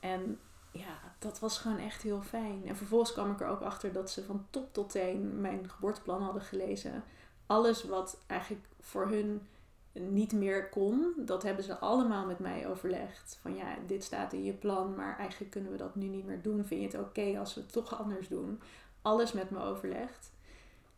[0.00, 0.38] En
[0.70, 2.62] ja, dat was gewoon echt heel fijn.
[2.66, 6.22] En vervolgens kwam ik er ook achter dat ze van top tot teen mijn geboorteplan
[6.22, 7.04] hadden gelezen.
[7.46, 9.46] Alles wat eigenlijk voor hun
[9.92, 13.38] niet meer kon, dat hebben ze allemaal met mij overlegd.
[13.40, 16.42] Van ja, dit staat in je plan, maar eigenlijk kunnen we dat nu niet meer
[16.42, 16.64] doen.
[16.64, 18.60] Vind je het oké als we het toch anders doen?
[19.02, 20.32] Alles met me overlegd.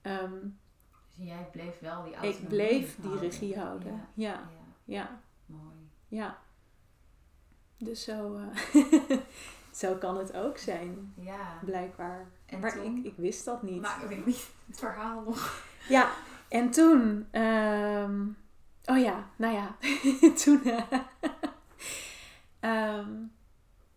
[0.03, 0.37] Ehm,
[1.17, 3.93] Dus jij bleef wel die autonomie ik bleef die regie houden.
[3.93, 5.89] Ja, Ja, ja, ja, mooi.
[6.09, 6.39] ja.
[7.79, 9.17] Dus zo, eh,
[9.81, 11.59] zo kan het ook zijn, Ja.
[11.65, 12.31] blijkbaar.
[12.47, 12.97] En maar toen?
[12.97, 13.81] ik, ik wist dat niet.
[13.81, 15.65] Maar ik weet niet het verhaal nog.
[15.89, 16.11] Ja,
[16.49, 17.27] en toen.
[17.31, 18.27] ehm,
[18.85, 19.77] oh ja, nou ja.
[20.45, 20.63] toen.
[20.65, 20.83] eh,
[22.61, 23.11] ehm,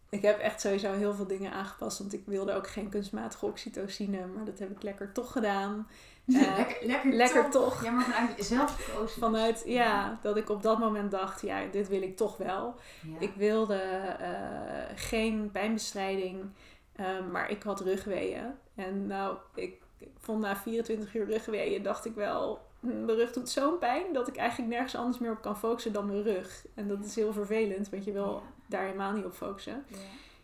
[0.09, 1.99] ik heb echt sowieso heel veel dingen aangepast.
[1.99, 4.25] Want ik wilde ook geen kunstmatige oxytocine.
[4.27, 5.87] Maar dat heb ik lekker toch gedaan.
[6.27, 7.83] Eh, lekker lekker, lekker toch.
[7.83, 9.19] Ja, maar vanuit jezelf gekozen.
[9.19, 12.75] Vanuit, ja, dat ik op dat moment dacht, ja, dit wil ik toch wel.
[13.01, 13.19] Ja.
[13.19, 16.45] Ik wilde eh, geen pijnbestrijding,
[16.91, 18.53] eh, maar ik had rugweeën.
[18.75, 19.81] En nou, ik
[20.17, 24.27] vond na 24 uur rugweeën, dacht ik wel, hm, mijn rug doet zo'n pijn dat
[24.27, 26.65] ik eigenlijk nergens anders meer op kan focussen dan mijn rug.
[26.73, 29.85] En dat is heel vervelend, want je wil daar helemaal niet op focussen.
[29.87, 29.97] Ja.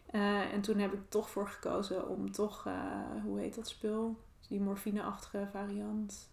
[0.06, 2.68] Eh, en toen heb ik toch voor gekozen om toch,
[3.24, 4.16] hoe heet dat spul?
[4.52, 6.30] Die morfineachtige variant.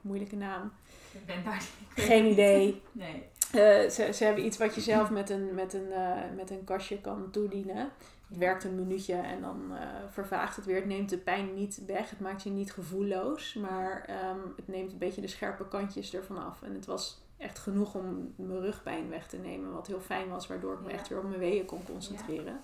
[0.00, 0.72] Moeilijke naam.
[1.12, 1.62] Ik ben daar
[1.94, 2.82] Geen idee.
[2.92, 3.22] Nee.
[3.52, 6.64] Eh, ze, ze hebben iets wat je zelf met een, met een, eh, met een
[6.64, 7.90] kastje kan toedienen.
[8.28, 10.76] Het werkt een minuutje en dan eh, vervaagt het weer.
[10.76, 12.10] Het neemt de pijn niet weg.
[12.10, 13.54] Het maakt je niet gevoelloos.
[13.54, 16.62] Maar ehm, het neemt een beetje de scherpe kantjes ervan af.
[16.62, 19.72] En het was echt genoeg om mijn rugpijn weg te nemen.
[19.72, 20.94] Wat heel fijn was, waardoor ik me Ja.
[20.94, 22.60] echt weer op mijn weeën kon concentreren.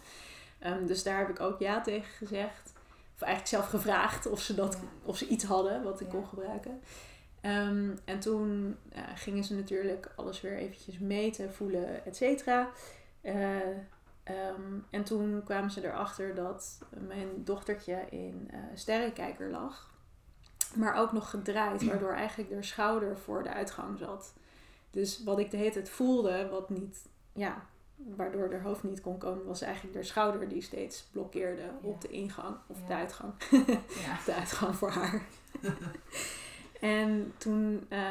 [0.58, 2.74] Ehm, dus daar heb ik ook ja tegen gezegd.
[3.16, 6.81] Of eigenlijk zelf gevraagd of ze, dat, of ze iets hadden wat ik kon gebruiken.
[7.40, 8.76] Ehm, en toen
[9.14, 12.70] gingen ze natuurlijk alles weer eventjes meten, voelen, et cetera.
[13.20, 13.57] Eh,
[14.22, 19.94] ehm, en toen kwamen ze erachter dat mijn dochtertje in eh sterrenkijker lag.
[20.74, 24.35] Maar ook nog gedraaid, waardoor eigenlijk de schouder voor de uitgang zat.
[24.90, 29.18] Dus wat ik de hele tijd voelde, wat niet, ja, waardoor haar hoofd niet kon
[29.18, 31.70] komen, was eigenlijk de schouder die steeds blokkeerde Ja.
[31.82, 32.87] op de ingang of Ja.
[32.87, 33.32] de uitgang.
[33.50, 34.18] Ja.
[34.26, 35.22] De uitgang voor haar.
[36.80, 38.11] en toen, eh,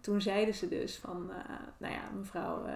[0.00, 1.36] toen zeiden ze dus van, eh,
[1.78, 2.74] nou ja, mevrouw, eh,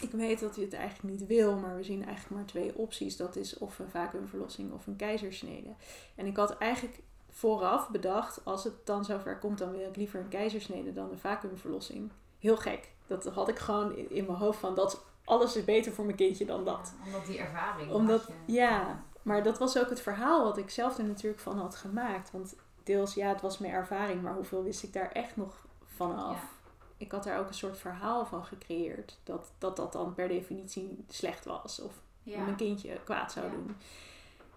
[0.00, 3.16] ik weet dat u het eigenlijk niet wil, maar we zien eigenlijk maar twee opties.
[3.16, 5.68] Dat is of een vacuümverlossing of een keizersnede.
[6.14, 6.98] En ik had eigenlijk
[7.30, 11.18] vooraf bedacht, als het dan zover komt, dan wil ik liever een keizersnede dan een
[11.18, 12.10] vacuümverlossing.
[12.38, 12.90] Heel gek.
[13.06, 16.16] Dat had ik gewoon in, in mijn hoofd van, dat alles is beter voor mijn
[16.16, 16.94] kindje dan dat.
[16.98, 18.52] Ja, omdat die ervaring Omdat, je.
[18.52, 22.30] ja, maar dat was ook het verhaal wat ik zelf er natuurlijk van had gemaakt.
[22.30, 26.16] Want deels, ja, het was mijn ervaring, maar hoeveel wist ik daar echt nog van
[26.18, 26.36] af?
[26.36, 26.48] Ja.
[26.96, 29.18] Ik had daar ook een soort verhaal van gecreëerd.
[29.24, 31.80] Dat dat, dat dan per definitie slecht was.
[31.80, 32.42] Of Ja.
[32.42, 33.76] mijn kindje kwaad zou doen.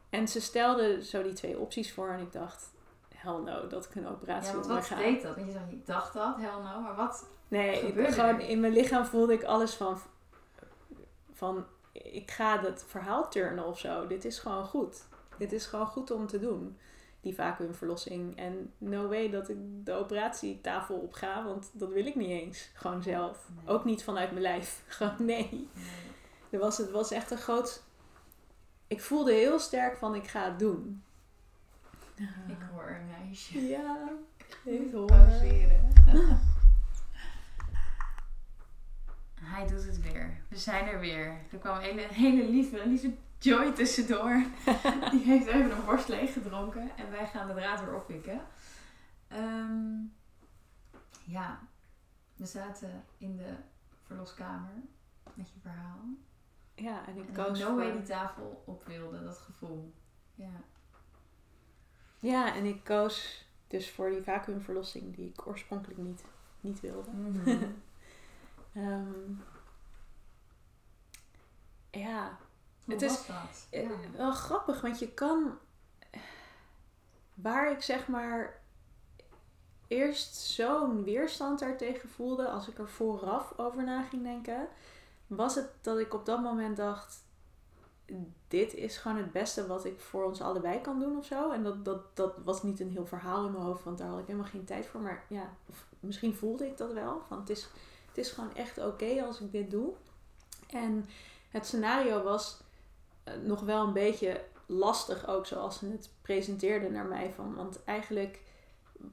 [0.10, 2.10] En ze stelden zo die twee opties voor.
[2.10, 2.70] En ik dacht,
[3.16, 5.36] hell no, dat ik een operatie Ja, wat deed dat?
[5.36, 7.26] Want je dacht, je dacht dat, hell no, maar wat?
[7.48, 9.98] Nee, ik- gewoon in mijn lichaam voelde ik alles van,
[11.36, 14.08] van ik ga het verhaal turnen of zo.
[14.08, 15.04] Dit is gewoon goed.
[15.38, 16.78] Dit is gewoon goed om te doen,
[17.22, 18.38] die vacuümverlossing.
[18.38, 22.70] En no way dat ik de operatietafel op ga, want dat wil ik niet eens.
[22.74, 23.50] Gewoon zelf.
[23.56, 23.76] Nee.
[23.76, 24.84] Ook niet vanuit mijn lijf.
[24.88, 25.50] Gewoon nee.
[25.50, 25.70] Nee.
[26.50, 27.84] Er was, het was echt een groot...
[28.88, 31.04] Ik voelde heel sterk van ik ga het doen.
[32.48, 33.68] Ik hoor een meisje.
[33.68, 34.10] Ja,
[34.64, 35.06] ik hoor.
[35.06, 35.90] Pauzeren.
[39.46, 40.42] Hij doet het weer.
[40.50, 41.38] We zijn er weer.
[41.52, 44.44] Er kwam een hele, hele lieve, lieve Joy tussendoor.
[45.12, 46.98] Die heeft even een worst leeg gedronken.
[46.98, 48.42] En wij gaan de draad weer oppikken.
[49.28, 49.96] Ehm,
[51.24, 51.60] ja,
[52.36, 53.54] we zaten in de
[54.04, 54.74] verloskamer
[55.34, 56.00] met je verhaal.
[56.76, 57.98] Ja, en ik koos no way voor...
[57.98, 59.94] die tafel op wilde, dat gevoel.
[60.36, 60.64] Ja.
[62.20, 66.24] Ja, en ik koos dus voor die vacuümverlossing die ik oorspronkelijk niet,
[66.62, 67.12] niet wilde.
[67.12, 67.66] Mhm.
[68.76, 69.32] Ehm,
[71.92, 72.38] ja,
[72.86, 73.26] Hoe Het is-
[73.70, 73.90] eh, Ja.
[74.16, 75.58] wel grappig, want je kan...
[77.34, 78.62] Waar ik zeg maar
[79.88, 84.68] eerst zo'n weerstand daartegen voelde, als ik er vooraf over na ging denken,
[85.28, 87.24] was het dat ik op dat moment dacht,
[88.48, 91.52] dit is gewoon het beste wat ik voor ons allebei kan doen of zo.
[91.52, 94.20] En dat, dat, dat was niet een heel verhaal in mijn hoofd, want daar had
[94.20, 95.02] ik helemaal geen tijd voor.
[95.02, 95.54] Maar ja,
[96.00, 97.70] misschien voelde ik dat wel, van het is,
[98.16, 99.94] het is gewoon echt oké als ik dit doe.
[100.70, 101.06] En
[101.50, 102.58] het scenario was
[103.24, 107.34] eh, nog wel een beetje lastig ook zoals ze het presenteerden naar mij.
[107.34, 108.42] Van, want eigenlijk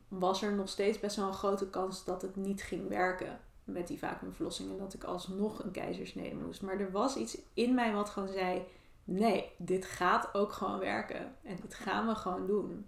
[0.08, 3.86] was er nog steeds best wel een grote kans dat het niet ging werken met
[3.86, 4.70] die vacuümverlossing.
[4.70, 6.62] En dat ik alsnog een keizersnede moest.
[6.62, 8.62] Maar er was iets in mij wat gewoon zei:
[9.04, 11.36] nee, dit gaat ook gewoon werken.
[11.42, 12.86] En dit gaan we gewoon doen.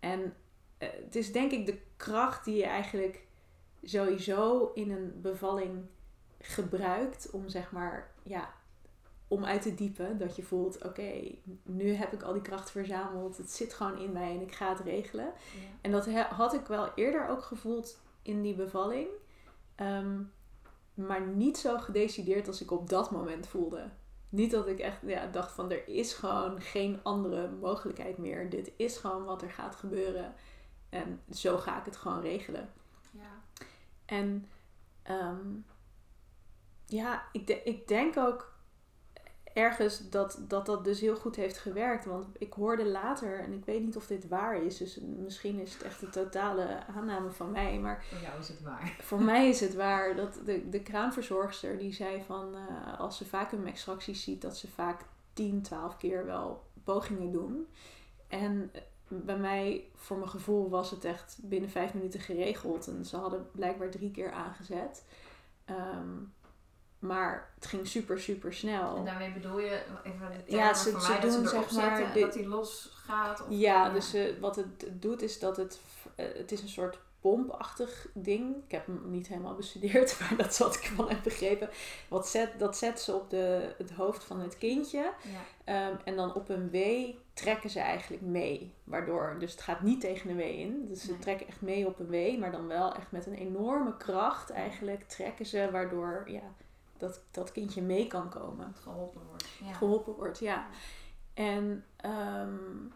[0.00, 0.34] En
[0.78, 3.28] eh, het is denk ik de kracht die je eigenlijk
[3.82, 5.84] sowieso in een bevalling
[6.38, 8.50] gebruikt om zeg maar ja
[9.28, 13.36] om uit te diepen dat je voelt oké nu heb ik al die kracht verzameld
[13.36, 15.32] het zit gewoon in mij en ik ga het regelen.
[15.80, 19.08] En dat had ik wel eerder ook gevoeld in die bevalling
[19.74, 20.20] ehm,
[20.94, 23.90] maar niet zo gedecideerd als ik op dat moment voelde.
[24.28, 28.50] Niet dat ik echt ja, dacht van er is gewoon geen andere mogelijkheid meer.
[28.50, 30.34] Dit is gewoon wat er gaat gebeuren
[30.88, 32.68] en zo ga ik het gewoon regelen.
[34.10, 34.46] En
[35.10, 35.64] um,
[36.86, 38.52] ja, ik, de, ik denk ook
[39.52, 42.04] ergens dat, dat dat dus heel goed heeft gewerkt.
[42.04, 45.72] Want ik hoorde later, en ik weet niet of dit waar is, dus misschien is
[45.72, 47.78] het echt een totale aanname van mij.
[47.78, 48.96] Maar voor jou is het waar.
[49.00, 53.24] Voor mij is het waar dat de, de kraanverzorgster die zei van uh, als ze
[53.26, 57.66] vacuümextracties ziet, dat ze vaak 10, 12 keer wel pogingen doen.
[58.28, 58.70] En
[59.10, 62.86] bij mij, voor mijn gevoel, was het echt binnen vijf minuten geregeld.
[62.86, 65.04] En ze hadden blijkbaar drie keer aangezet.
[65.64, 66.16] Ehm,
[66.98, 68.96] maar het ging super, super snel.
[68.96, 72.90] En daarmee bedoel je, even ja, ze, ze doen dat zeg maar dat hij los
[73.04, 73.40] gaat?
[73.40, 75.80] Of ja, dus uh, wat het doet is dat het,
[76.16, 78.56] uh, het is een soort pompachtig ding.
[78.64, 81.68] Ik heb hem niet helemaal bestudeerd, maar dat is wat ik van heb begrepen.
[82.08, 85.12] Wat zet, dat zet ze op de, het hoofd van het kindje.
[85.22, 85.40] Ja.
[85.64, 86.76] Ehm, en dan op een W
[87.32, 88.74] trekken ze eigenlijk mee.
[88.84, 90.86] Waardoor, dus het gaat niet tegen een W in.
[90.88, 93.96] Dus ze trekken echt mee op een W, maar dan wel echt met een enorme
[93.96, 95.68] kracht eigenlijk trekken ze.
[95.72, 96.54] Waardoor ja,
[96.96, 98.74] dat, dat kindje mee kan komen.
[98.82, 99.48] Geholpen wordt.
[99.64, 99.72] Ja.
[99.72, 100.66] Geholpen wordt, ja.
[101.34, 102.92] En um,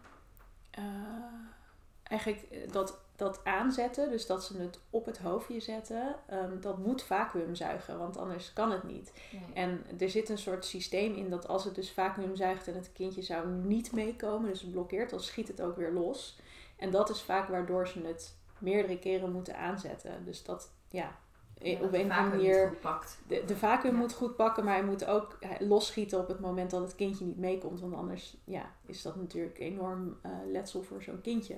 [2.03, 6.77] eigenlijk eh, dat dat aanzetten, dus dat ze het op het hoofdje zetten, um, dat
[6.77, 9.13] moet vacuümzuigen, want anders kan het niet.
[9.53, 13.21] En er zit een soort systeem in dat als het dus vacuümzuigt en het kindje
[13.21, 16.39] zou niet meekomen, dus het blokkeert, dan schiet het ook weer los.
[16.77, 20.25] En dat is vaak waardoor ze het meerdere keren moeten aanzetten.
[20.25, 21.17] Dus dat, ja,
[21.61, 22.77] ja, op een manier.
[23.27, 26.81] De, de vacuüm moet goed pakken, maar hij moet ook losschieten op het moment dat
[26.81, 27.79] het kindje niet meekomt.
[27.79, 31.55] Want anders ja, is dat natuurlijk enorm uh, letsel voor zo'n kindje.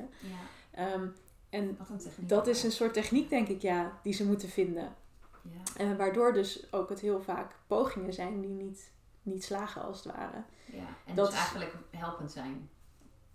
[0.75, 0.93] Ja.
[0.93, 1.15] Um,
[1.49, 1.77] en
[2.17, 4.95] dat is een soort techniek, denk ik, ja, die ze moeten vinden.
[5.41, 5.85] Ja.
[5.85, 10.13] Uh, waardoor dus ook het heel vaak pogingen zijn die niet, niet slagen, als het
[10.15, 10.43] ware.
[10.65, 12.69] Ja, en dat dus eigenlijk helpend zijn.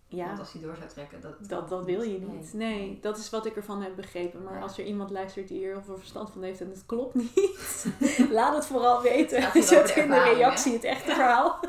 [0.07, 0.27] Ja.
[0.27, 1.49] Want als hij door zou trekken, dat...
[1.49, 2.53] Dat, dat wil je niet.
[2.53, 2.99] Nee.
[3.01, 4.43] dat is wat ik ervan heb begrepen.
[4.43, 7.15] Maar als er iemand luistert die hier heel veel verstand van heeft en het klopt
[7.15, 7.87] niet,
[8.31, 9.63] laat het vooral weten.
[9.63, 11.61] Zet in de reactie het echte verhaal.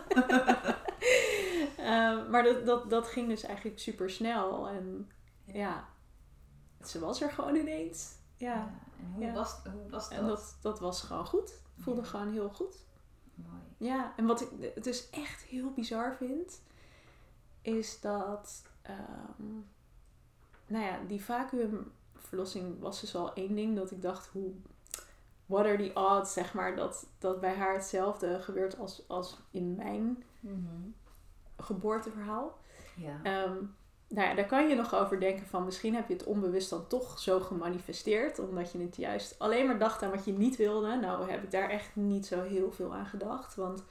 [1.80, 4.68] uh, maar dat, dat, dat ging dus eigenlijk super snel.
[4.68, 5.12] En
[5.46, 5.88] ja,
[6.90, 8.16] ze was er gewoon ineens.
[8.36, 8.74] Ja.
[8.98, 10.20] en hoe, Was, hoe was dat?
[10.20, 11.54] En dat, dat was gewoon goed.
[11.78, 12.76] Voelde gewoon heel goed.
[13.36, 13.62] Mooi.
[13.78, 16.62] Ja, en wat ik het dus echt heel bizar vind,
[17.62, 19.68] is dat, um,
[20.68, 24.52] nou ja, die vacuümverlossing was dus al één ding dat ik dacht, hoe,
[25.46, 29.76] what are the odds, zeg maar, dat, dat bij haar hetzelfde gebeurt als, als in
[29.76, 30.94] mijn mm
[31.58, 32.58] geboorteverhaal.
[32.96, 33.46] Ja.
[33.46, 33.76] Um,
[34.14, 36.88] nou ja, daar kan je nog over denken van misschien heb je het onbewust dan
[36.88, 38.40] toch zo gemanifesteerd.
[38.40, 40.96] Omdat je het juist alleen maar dacht aan wat je niet wilde.
[40.96, 43.56] Nou heb ik daar echt niet zo heel veel aan gedacht.
[43.56, 43.84] Want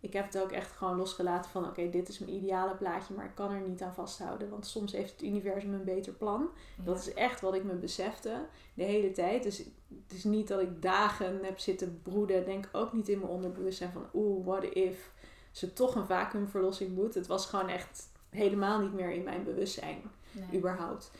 [0.00, 3.24] ik heb het ook echt gewoon losgelaten van oké, dit is mijn ideale plaatje, maar
[3.24, 4.50] ik kan er niet aan vasthouden.
[4.50, 6.48] Want soms heeft het universum een beter plan.
[6.84, 9.42] Dat is echt wat ik me besefte de hele tijd.
[9.42, 12.44] Dus het is niet dat ik dagen heb zitten broeden.
[12.44, 15.12] Denk ook niet in mijn onderbewustzijn van oeh, what if
[15.50, 17.14] ze toch een vacuümverlossing moet.
[17.14, 20.02] Het was gewoon echt helemaal niet meer in mijn bewustzijn,
[20.54, 21.10] überhaupt.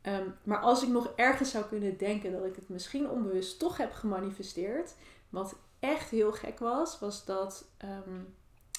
[0.00, 3.76] Ehm, maar als ik nog ergens zou kunnen denken dat ik het misschien onbewust toch
[3.76, 4.94] heb gemanifesteerd,
[5.28, 8.20] wat echt heel gek was, was dat ehm,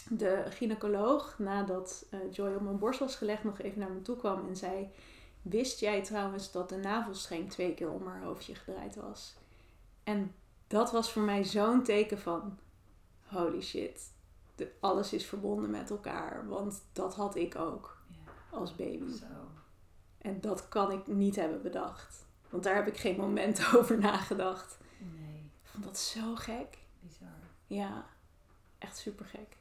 [0.10, 4.17] de gynaecoloog, nadat uh, Joy op mijn borst was gelegd, nog even naar me toe
[4.17, 4.89] kwam en zei:
[5.41, 9.36] Wist jij trouwens dat de navelstreng twee keer om haar hoofdje gedraaid was?
[10.04, 10.34] En
[10.67, 12.58] dat was voor mij zo'n teken van:
[13.24, 14.12] holy shit,
[14.80, 16.48] alles is verbonden met elkaar.
[16.48, 17.98] Want dat had ik ook
[18.50, 19.12] als baby.
[19.12, 19.26] Zo.
[20.18, 22.26] En dat kan ik niet hebben bedacht.
[22.50, 24.78] Want daar heb ik geen moment over nagedacht.
[24.98, 25.52] Nee.
[25.63, 26.78] Ik vond dat zo gek.
[27.00, 27.28] Bizar.
[27.68, 28.06] Ja,
[28.78, 29.58] echt super gek.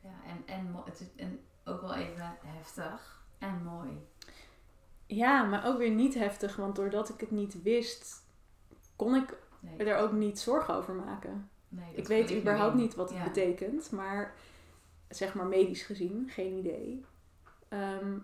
[0.00, 4.06] Ja, en, en, het is, en ook wel even heftig en mooi.
[5.06, 8.24] Ja, maar ook weer niet heftig, want doordat ik het niet wist,
[8.96, 9.36] kon ik
[9.76, 11.50] er ook niet zorgen over maken.
[11.74, 14.34] Nee, ik weet überhaupt niet wat het betekent, maar
[15.08, 17.04] zeg maar medisch gezien, geen idee.
[17.68, 18.18] Ehm,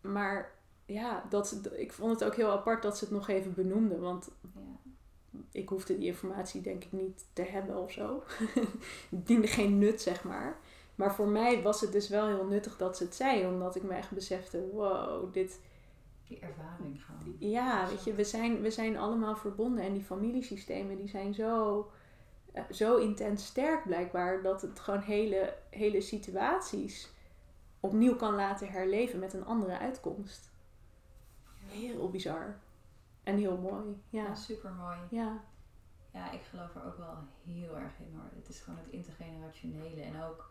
[0.00, 0.52] maar
[0.86, 4.00] ja, dat, ik vond het ook heel apart dat ze het nog even benoemden.
[4.00, 4.90] Want ja.
[5.52, 8.22] ik hoefde die informatie denk ik niet te hebben of zo.
[9.10, 10.58] het diende geen nut, zeg maar.
[10.94, 13.46] Maar voor mij was het dus wel heel nuttig dat ze het zei.
[13.46, 15.60] Omdat ik me echt besefte, wow, dit...
[16.24, 17.36] Die ervaring gewoon.
[17.38, 19.84] Ja, weet je, we zijn, we zijn allemaal verbonden.
[19.84, 21.90] En die familiesystemen die zijn zo,
[22.52, 24.42] eh, zo intens sterk blijkbaar.
[24.42, 27.12] Dat het gewoon hele, hele situaties
[27.80, 30.50] opnieuw kan laten herleven met een andere uitkomst.
[31.66, 32.58] Heel bizar.
[33.22, 34.02] En heel mooi.
[34.08, 34.98] Ja, ja super mooi.
[35.10, 35.44] Ja.
[36.12, 38.30] Ja, ik geloof er ook wel heel erg in hoor.
[38.34, 40.50] Het is gewoon het intergenerationele en ook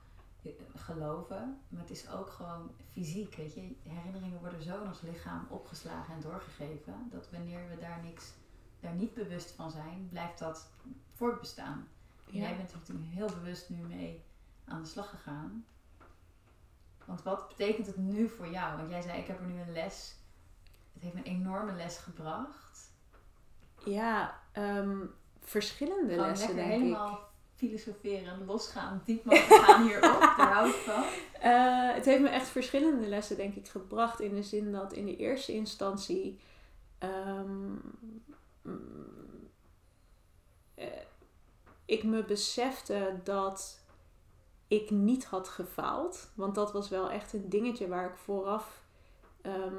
[0.75, 1.59] geloven.
[1.67, 3.75] Maar het is ook gewoon fysiek, weet je.
[3.83, 7.07] Herinneringen worden zo in ons lichaam opgeslagen en doorgegeven.
[7.11, 8.33] Dat wanneer we daar niks,
[8.79, 10.69] daar niet bewust van zijn, blijft dat
[11.15, 11.87] voortbestaan.
[12.25, 12.39] Ja.
[12.39, 14.23] Jij bent er natuurlijk heel bewust nu mee
[14.65, 15.65] aan de slag gegaan.
[17.05, 18.77] Want wat betekent het nu voor jou?
[18.77, 20.15] Want jij zei, ik heb er nu een les.
[20.93, 22.91] Het heeft me een enorme les gebracht.
[23.85, 27.19] Ja, um, verschillende lessen denk helemaal ik.
[27.55, 30.19] filosoferen, losgaan, diep mogen gaan hierop.
[30.37, 31.03] Daar hou ik van.
[31.43, 34.19] Uh, het heeft me echt verschillende lessen denk ik gebracht.
[34.19, 36.39] In de zin dat in de eerste instantie...
[37.03, 37.81] Um,
[41.89, 43.79] ik me besefte dat
[44.67, 46.31] ik niet had gefaald.
[46.35, 48.81] Want dat was wel echt een dingetje waar ik vooraf
[49.41, 49.75] ehm,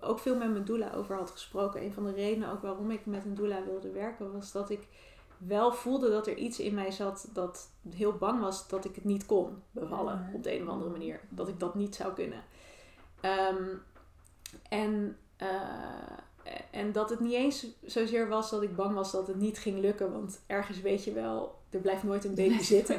[0.00, 1.82] ook veel met mijn doula over had gesproken.
[1.82, 4.88] Een van de redenen ook waarom ik met een doula wilde werken was dat ik
[5.38, 9.04] wel voelde dat er iets in mij zat dat heel bang was dat ik het
[9.04, 11.20] niet kon bevallen op de een of andere manier.
[11.28, 12.42] Dat ik dat niet zou kunnen.
[13.20, 13.64] Ehm,
[14.68, 16.18] en, uh,
[16.70, 19.78] en dat het niet eens zozeer was dat ik bang was dat het niet ging
[19.80, 20.12] lukken.
[20.12, 22.98] Want ergens weet je wel, er blijft nooit een baby zitten.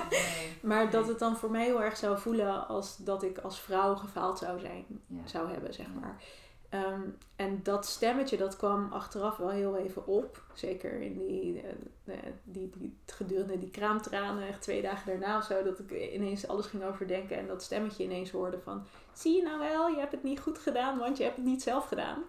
[0.62, 3.94] maar dat het dan voor mij heel erg zou voelen als dat ik als vrouw
[3.94, 4.84] gefaald zou zijn,
[5.24, 6.22] zou hebben, zeg maar.
[6.68, 7.02] Ehm,
[7.36, 10.42] en dat stemmetje, dat kwam achteraf wel heel even op.
[10.54, 11.62] Zeker in die,
[12.04, 16.48] uh, die, die, gedurende die kraamtranen, echt twee dagen daarna of zo, dat ik ineens
[16.48, 17.36] alles ging overdenken.
[17.36, 20.58] En dat stemmetje ineens hoorde van, zie je nou wel, je hebt het niet goed
[20.58, 22.22] gedaan, want je hebt het niet zelf gedaan.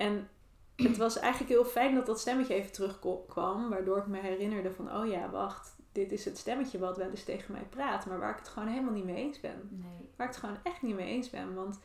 [0.00, 0.28] En
[0.76, 3.70] het was eigenlijk heel fijn dat dat stemmetje even terugkwam.
[3.70, 5.76] Waardoor ik me herinnerde van, oh ja, wacht.
[5.92, 8.06] Dit is het stemmetje wat wel eens tegen mij praat.
[8.06, 9.68] Maar waar ik het gewoon helemaal niet mee eens ben.
[9.70, 10.10] Nee.
[10.16, 11.54] Waar ik het gewoon echt niet mee eens ben.
[11.54, 11.80] Want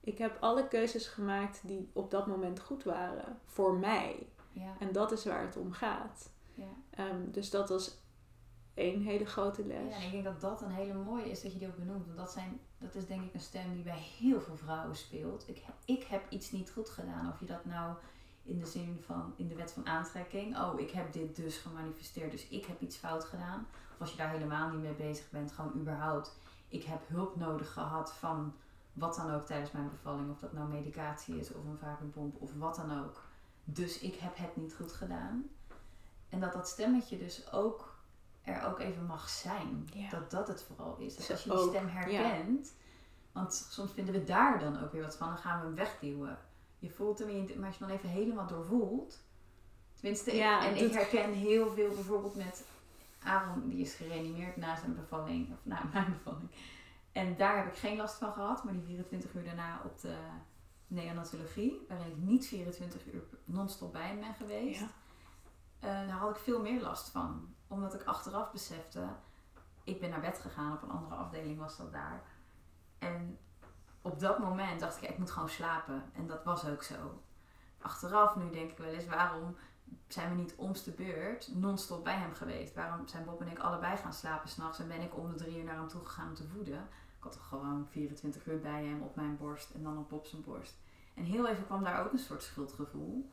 [0.00, 3.38] ik heb alle keuzes gemaakt die op dat moment goed waren.
[3.46, 4.26] Voor mij.
[4.52, 4.76] Ja.
[4.78, 6.30] En dat is waar het om gaat.
[6.54, 6.72] Ja.
[6.90, 7.98] Ehm, dus dat was
[8.80, 9.88] één hele grote les.
[9.88, 12.06] Ja, en ik denk dat dat een hele mooie is dat je die ook benoemt.
[12.06, 15.48] Want dat, zijn, dat is denk ik een stem die bij heel veel vrouwen speelt.
[15.48, 17.28] Ik, ik heb iets niet goed gedaan.
[17.32, 17.96] Of je dat nou
[18.42, 20.58] in de zin van in de wet van aantrekking.
[20.58, 23.66] Oh, ik heb dit dus gemanifesteerd, dus ik heb iets fout gedaan.
[23.92, 26.38] Of als je daar helemaal niet mee bezig bent, gewoon überhaupt.
[26.68, 28.54] Ik heb hulp nodig gehad van
[28.92, 30.30] wat dan ook tijdens mijn bevalling.
[30.30, 33.22] Of dat nou medicatie is of een vacuumpomp of wat dan ook.
[33.64, 35.48] Dus ik heb het niet goed gedaan.
[36.28, 37.89] En dat dat stemmetje dus ook
[38.50, 39.88] er ook even mag zijn.
[40.10, 41.16] Dat dat het vooral is.
[41.16, 42.74] Dat als je die stem herkent.
[43.32, 45.28] Want soms vinden we daar dan ook weer wat van.
[45.28, 46.38] Dan gaan we hem wegduwen
[46.80, 49.22] je voelt hem, maar als je dan even helemaal doorvoelt.
[49.94, 52.64] Tenminste, ja, en ik herken heel veel bijvoorbeeld met
[53.22, 56.50] Aaron, die is gereanimeerd na zijn bevalling, of na mijn bevalling.
[57.12, 60.16] En daar heb ik geen last van gehad, maar die 24 uur daarna op de
[60.86, 64.86] neonatologie, waarin ik niet 24 uur non-stop bij hem ben geweest, ja.
[66.02, 67.54] uh, daar had ik veel meer last van.
[67.70, 69.06] Omdat ik achteraf besefte,
[69.84, 72.22] ik ben naar bed gegaan, op een andere afdeling was dat daar.
[72.98, 73.38] En
[74.02, 76.02] op dat moment dacht ik, ik moet gewoon slapen.
[76.12, 77.22] En dat was ook zo.
[77.80, 79.56] Achteraf nu denk ik wel eens, waarom
[80.08, 82.74] zijn we niet omst de beurt non-stop bij hem geweest?
[82.74, 85.58] Waarom zijn Bob en ik allebei gaan slapen s'nachts en ben ik om de drie
[85.58, 86.88] uur naar hem toe gegaan om te voeden?
[87.16, 90.26] Ik had toch gewoon 24 uur bij hem op mijn borst en dan op Bob
[90.26, 90.78] zijn borst.
[91.14, 93.30] En heel even kwam daar ook een soort schuldgevoel.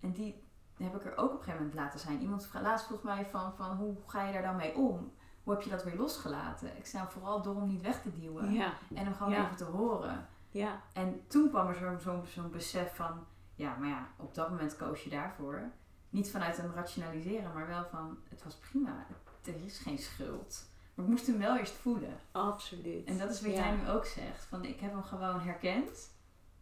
[0.00, 0.42] En die
[0.86, 2.20] heb ik er ook op een gegeven moment laten zijn.
[2.20, 5.12] Iemand laatst vroeg mij van, van hoe ga je daar dan mee om?
[5.42, 6.76] hoe heb je dat weer losgelaten?
[6.76, 8.52] Ik snap vooral door hem niet weg te duwen.
[8.52, 8.72] Ja.
[8.94, 10.28] En hem gewoon even te horen.
[10.50, 10.80] Ja.
[10.92, 13.26] En toen kwam er zo'n zo, zo besef van...
[13.54, 15.70] Ja, maar ja, op dat moment koos je daarvoor.
[16.10, 18.18] Niet vanuit een rationaliseren, maar wel van...
[18.28, 19.06] Het was prima.
[19.44, 20.68] Er is geen schuld.
[20.94, 22.18] Maar ik moest hem wel eerst voelen.
[22.32, 23.06] Absoluut.
[23.06, 24.44] En dat is wat jij nu ook zegt.
[24.44, 26.10] Van ik heb hem gewoon herkend.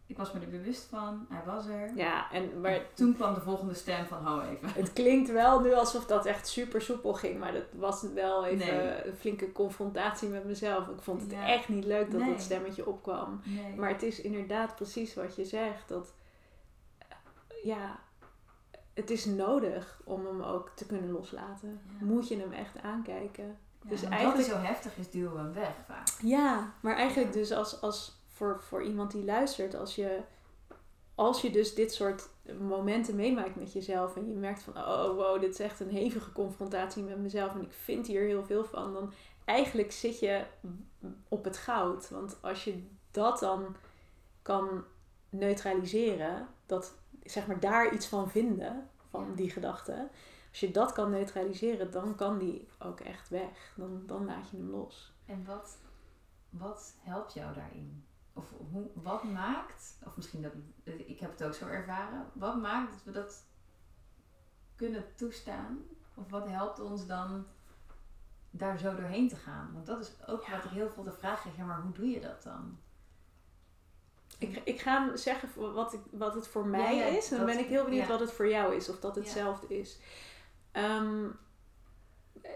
[0.09, 1.91] Ik was me er bewust van, hij was er.
[1.95, 4.69] Ja, en, maar, toen kwam de volgende stem van, hou even.
[4.69, 9.07] Het klinkt wel nu alsof dat echt super soepel ging, maar dat was wel even
[9.07, 10.87] een flinke confrontatie met mezelf.
[10.87, 13.41] Ik vond het echt niet leuk dat dat stemmetje opkwam.
[13.77, 16.13] Maar het is inderdaad precies wat je zegt, dat
[17.63, 17.99] ja,
[18.93, 21.81] het is nodig om hem ook te kunnen loslaten.
[21.99, 23.57] Moet je hem echt aankijken.
[23.81, 26.07] Ja, Dus eigenlijk- zo heftig is, duwen we hem weg vaak.
[26.21, 30.21] Ja, maar eigenlijk dus als, als voor, voor iemand die luistert, als je,
[31.15, 32.29] als je dus dit soort
[32.59, 36.31] momenten meemaakt met jezelf en je merkt van, oh wow, dit is echt een hevige
[36.31, 39.13] confrontatie met mezelf en ik vind hier heel veel van, dan
[39.45, 40.43] eigenlijk zit je
[41.27, 42.09] op het goud.
[42.09, 43.75] Want als je dat dan
[44.41, 44.83] kan
[45.29, 49.35] neutraliseren, dat zeg maar daar iets van vinden, van Ja.
[49.35, 50.09] die gedachte.
[50.49, 53.73] Als je dat kan neutraliseren, dan kan die ook echt weg.
[53.77, 55.13] Dan, dan laat je hem los.
[55.25, 55.77] En wat,
[56.49, 58.03] wat helpt jou daarin?
[58.39, 60.51] Of hoe, wat maakt, of misschien dat,
[60.83, 63.43] ik heb het ook zo ervaren, wat maakt dat we dat
[64.75, 65.79] kunnen toestaan?
[66.15, 67.45] Of wat helpt ons dan
[68.51, 69.69] daar zo doorheen te gaan?
[69.73, 70.51] Want dat is ook Ja.
[70.55, 72.77] wat ik heel veel de vraag krijg, ja maar hoe doe je dat dan?
[74.37, 77.31] Ik, ik ga zeggen wat, ik, wat het voor mij Ja, is.
[77.31, 78.89] En dan ben ik heel benieuwd wat het voor jou is.
[78.89, 79.99] Of dat hetzelfde is.
[80.71, 81.27] Ehm,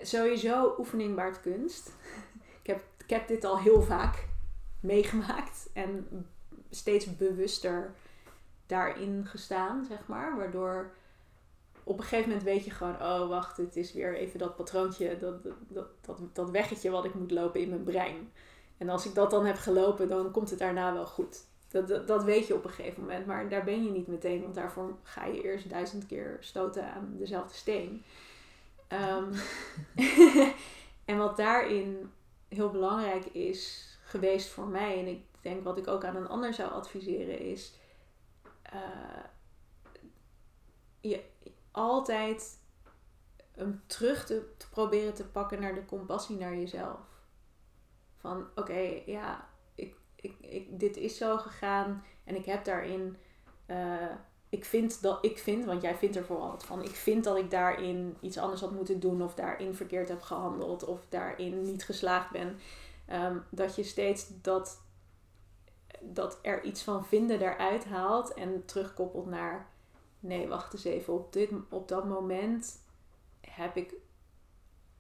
[0.02, 1.88] sowieso oefening baart kunst.
[2.62, 4.28] ik, heb, ik heb dit al heel vaak
[4.84, 5.70] meegemaakt.
[5.74, 6.08] En
[6.70, 7.94] steeds bewuster
[8.66, 10.38] daarin gestaan, zeg maar.
[10.38, 10.94] Waardoor
[11.84, 13.02] op een gegeven moment weet je gewoon...
[13.02, 15.18] Oh, wacht, het is weer even dat patroontje.
[15.18, 18.32] Dat, dat, dat, dat, weggetje wat ik moet lopen in mijn brein.
[18.78, 21.44] En als ik dat dan heb gelopen, dan komt het daarna wel goed.
[21.68, 24.42] Dat, dat, dat weet je op een gegeven moment, maar daar ben je niet meteen,
[24.42, 28.04] want daarvoor ga je eerst duizend keer stoten aan dezelfde steen.
[28.88, 29.34] Ehm,
[31.06, 32.12] en wat daarin
[32.48, 36.54] heel belangrijk is geweest voor mij, en ik denk wat ik ook aan een ander
[36.54, 37.74] zou adviseren, is
[38.62, 39.24] eh,
[41.02, 41.24] je
[41.72, 42.60] altijd
[43.52, 47.00] hem terug te, proberen te pakken naar de compassie naar jezelf.
[48.18, 53.18] Van oké, ja, ik, ik, ik, dit is zo gegaan en ik heb daarin.
[53.66, 54.16] eh,
[54.50, 56.84] ik vind dat ik vind, want jij vindt er vooral wat van.
[56.84, 60.84] Ik vind dat ik daarin iets anders had moeten doen, of daarin verkeerd heb gehandeld,
[60.84, 62.60] of daarin niet geslaagd ben.
[63.06, 64.82] Ehm, dat je steeds dat,
[66.02, 69.72] dat er iets van vinden eruit haalt en terugkoppelt naar.
[70.20, 71.14] Nee, wacht eens even.
[71.14, 72.80] Op, dit, op dat moment
[73.42, 73.94] heb ik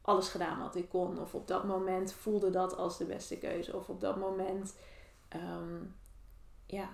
[0.01, 1.19] alles gedaan wat ik kon.
[1.19, 3.75] Of op dat moment voelde dat als de beste keuze.
[3.75, 4.75] Of op dat moment,
[5.27, 5.81] ehm,
[6.65, 6.89] ja,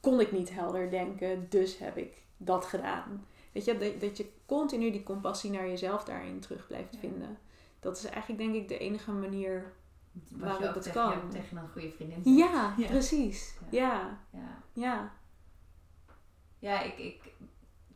[0.00, 1.46] kon ik niet helder denken.
[1.48, 3.26] Dus heb ik dat gedaan.
[3.52, 6.98] Weet je, dat, dat je continu die compassie naar jezelf daarin terug blijft Ja.
[6.98, 7.38] vinden.
[7.80, 9.72] Dat is eigenlijk denk ik de enige manier.
[10.30, 11.10] Waarop ook het tegen, kan.
[11.10, 12.36] je tegen een goede vriendin zegt.
[12.36, 12.86] Ja, Ja.
[12.86, 13.54] precies.
[13.70, 15.12] Ja, Ja, ja.
[16.58, 17.32] ja ik, ik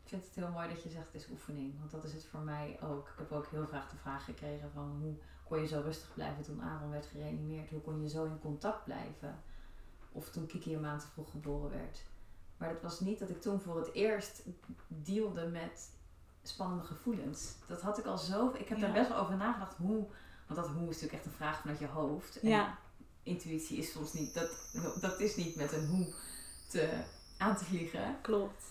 [0.03, 1.79] vind het heel mooi dat je zegt het is oefening.
[1.79, 3.07] Want dat is het voor mij ook.
[3.07, 5.13] Ik heb ook heel vaak de vraag gekregen van hoe
[5.43, 7.69] kon je zo rustig blijven toen Aaron werd gereanimeerd?
[7.69, 9.43] Hoe kon je zo in contact blijven?
[10.11, 12.03] Of toen Kiki een maand te vroeg geboren werd.
[12.57, 14.43] Maar dat was niet dat ik toen voor het eerst
[14.87, 15.89] dealde met
[16.43, 17.55] spannende gevoelens.
[17.67, 18.51] Dat had ik al zo...
[18.53, 18.83] Ik heb Ja.
[18.83, 20.07] daar best wel over nagedacht hoe...
[20.47, 22.39] Want dat hoe is natuurlijk echt een vraag vanuit je hoofd.
[22.39, 22.77] En Ja,
[23.23, 24.33] intuïtie is soms niet...
[24.33, 24.49] Dat,
[25.01, 26.13] dat is niet met een hoe
[26.69, 27.03] te,
[27.37, 28.17] aan te vliegen.
[28.21, 28.63] klopt.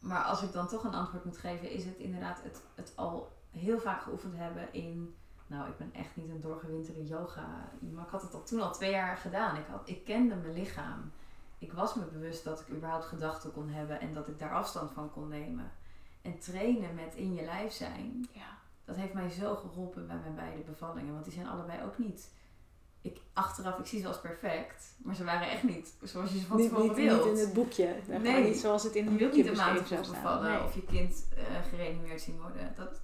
[0.00, 3.32] Maar als ik dan toch een antwoord moet geven, is het inderdaad het, het al
[3.50, 5.14] heel vaak geoefend hebben in.
[5.46, 7.70] Nou, ik ben echt niet een doorgewinterde yoga.
[7.92, 9.56] Maar ik had het al toen al twee jaar gedaan.
[9.56, 11.12] Ik, had, ik kende mijn lichaam.
[11.58, 14.92] Ik was me bewust dat ik überhaupt gedachten kon hebben en dat ik daar afstand
[14.92, 15.72] van kon nemen.
[16.22, 18.58] En trainen met in je lijf zijn, Ja.
[18.84, 21.12] Dat heeft mij zo geholpen bij mijn beide bevallingen.
[21.12, 22.30] Want die zijn allebei ook niet.
[23.00, 26.46] Ik, achteraf, ik zie ze als perfect, maar ze waren echt niet zoals je ze
[26.46, 27.26] van tevoren niet, niet wilt.
[27.26, 27.96] in het boekje.
[28.06, 28.44] Nee.
[28.44, 30.62] Niet zoals het in Je het wilt boekje niet een maand bevallen Nee.
[30.62, 32.72] of je kind eh, gereanimeerd zien worden.
[32.76, 33.00] Dat,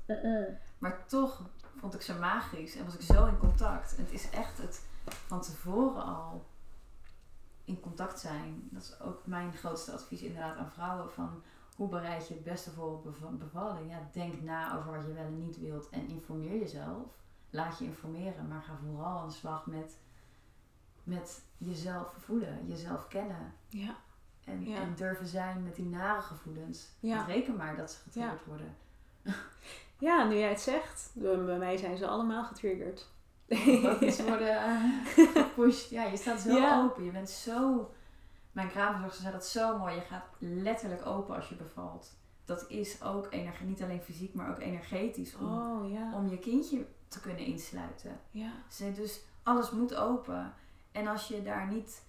[0.79, 1.43] maar toch
[1.81, 3.97] vond ik ze magisch en was ik zo in contact.
[3.97, 4.83] En het is echt het
[5.27, 6.47] van tevoren al
[7.65, 8.69] in contact zijn.
[8.71, 11.11] Dat is ook mijn grootste advies inderdaad aan vrouwen.
[11.13, 11.43] Van
[11.79, 13.91] hoe bereid je het beste voor op beva- bevalling?
[13.91, 17.07] Ja, denk na over wat je wel en niet wilt en informeer jezelf.
[17.51, 19.97] Laat je informeren, maar ga vooral aan de slag met,
[21.05, 23.55] met jezelf voelen, jezelf kennen.
[23.69, 23.97] Ja.
[24.45, 24.77] En, Ja.
[24.77, 26.89] en durven zijn met die nare gevoelens.
[27.01, 27.25] Ja.
[27.25, 28.77] Reken maar dat ze getriggerd worden.
[30.09, 33.09] ja, nu jij het zegt, bij mij zijn ze allemaal getriggerd.
[33.83, 34.83] Dat is worden eh,
[35.35, 35.91] gepusht.
[35.91, 37.05] Ja, je staat zo open.
[37.05, 37.91] Je bent zo...
[38.59, 39.95] Mijn kraamverzorgster zei dat zo mooi.
[39.95, 42.17] Je gaat letterlijk open als je bevalt.
[42.45, 45.35] Dat is ook energie, niet alleen fysiek, maar ook energetisch.
[45.37, 46.15] Om, Oh ja.
[46.15, 48.21] om je kindje te kunnen insluiten.
[48.31, 48.51] Ja.
[48.69, 50.55] Ze zei dus, alles moet open.
[50.93, 52.07] En als je daar niet...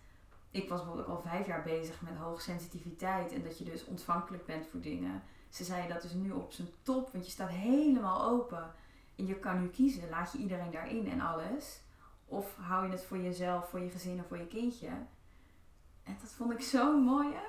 [0.52, 3.32] Ik was bijvoorbeeld ook al vijf jaar bezig met hoge sensitiviteit.
[3.32, 5.24] En dat je dus ontvankelijk bent voor dingen.
[5.50, 7.12] Ze zei dat is nu op zijn top.
[7.12, 8.72] Want je staat helemaal open.
[9.16, 10.10] En je kan nu kiezen.
[10.10, 11.82] Laat je iedereen daarin en alles.
[12.26, 14.90] Of hou je het voor jezelf, voor je gezin en voor je kindje.
[16.10, 17.48] En dat vond ik zo mooi hè.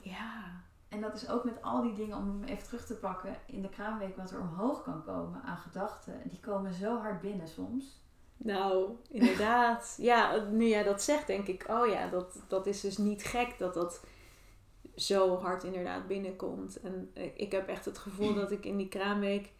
[0.00, 0.62] Ja.
[0.88, 3.68] en dat is ook met al die dingen, om even terug te pakken, in de
[3.68, 6.20] kraamweek wat er omhoog kan komen aan gedachten.
[6.24, 8.00] Die komen zo hard binnen soms.
[8.36, 9.94] Nou, inderdaad.
[10.10, 13.58] ja, nu jij dat zegt, denk ik, oh ja, dat, dat is dus niet gek
[13.58, 14.04] dat dat
[14.94, 16.80] zo hard inderdaad binnenkomt.
[16.80, 19.50] En ik heb echt het gevoel dat ik in die kraamweek, eh,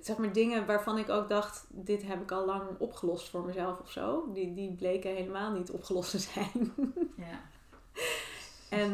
[0.00, 3.80] zeg maar dingen waarvan ik ook dacht, dit heb ik al lang opgelost voor mezelf
[3.80, 6.74] of zo, die, die bleken helemaal niet opgelost te zijn.
[7.16, 7.40] Ja.
[8.82, 8.92] en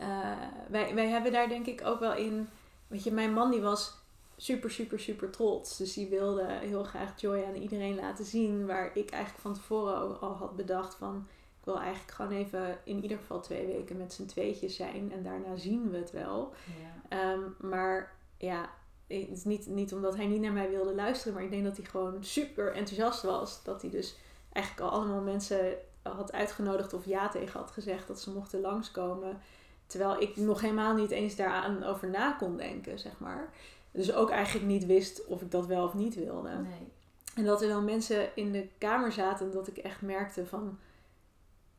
[0.00, 0.38] uh,
[0.68, 2.48] wij, wij hebben daar denk ik ook wel in,
[2.86, 4.02] weet je, mijn man die was
[4.42, 5.76] super, super, super trots.
[5.76, 8.66] Dus die wilde heel graag Joy aan iedereen laten zien.
[8.66, 11.26] Waar ik eigenlijk van tevoren al had bedacht van...
[11.58, 15.12] Ik wil eigenlijk gewoon even in ieder geval twee weken met z'n tweetjes zijn.
[15.12, 16.52] En daarna zien we het wel.
[16.80, 17.18] Ja.
[17.18, 18.70] Ehm, maar ja,
[19.06, 21.34] het is niet, niet omdat hij niet naar mij wilde luisteren.
[21.34, 23.62] Maar ik denk dat hij gewoon super enthousiast was.
[23.62, 24.16] Dat hij dus
[24.52, 29.40] eigenlijk al allemaal mensen had uitgenodigd of ja tegen had gezegd dat ze mochten langskomen.
[29.86, 33.52] Terwijl ik nog helemaal niet eens daaraan over na kon denken, zeg maar.
[33.90, 36.50] Dus ook eigenlijk niet wist of ik dat wel of niet wilde.
[36.50, 36.90] Nee.
[37.34, 40.78] En dat er dan mensen in de kamer zaten dat ik echt merkte van...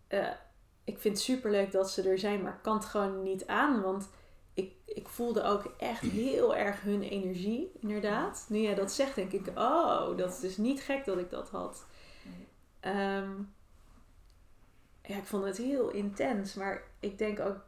[0.09, 0.29] Uh,
[0.83, 3.81] ik vind het superleuk dat ze er zijn, maar ik kan het gewoon niet aan.
[3.81, 4.09] Want
[4.93, 8.45] ik, voelde ook echt heel erg hun energie, inderdaad.
[8.49, 11.49] Nu jij dat zegt, denk ik, oh, dat is dus niet gek dat ik dat
[11.49, 11.85] had.
[12.79, 13.31] Ehm,
[15.01, 16.53] ja, ik vond het heel intens.
[16.53, 17.61] Maar ik denk ook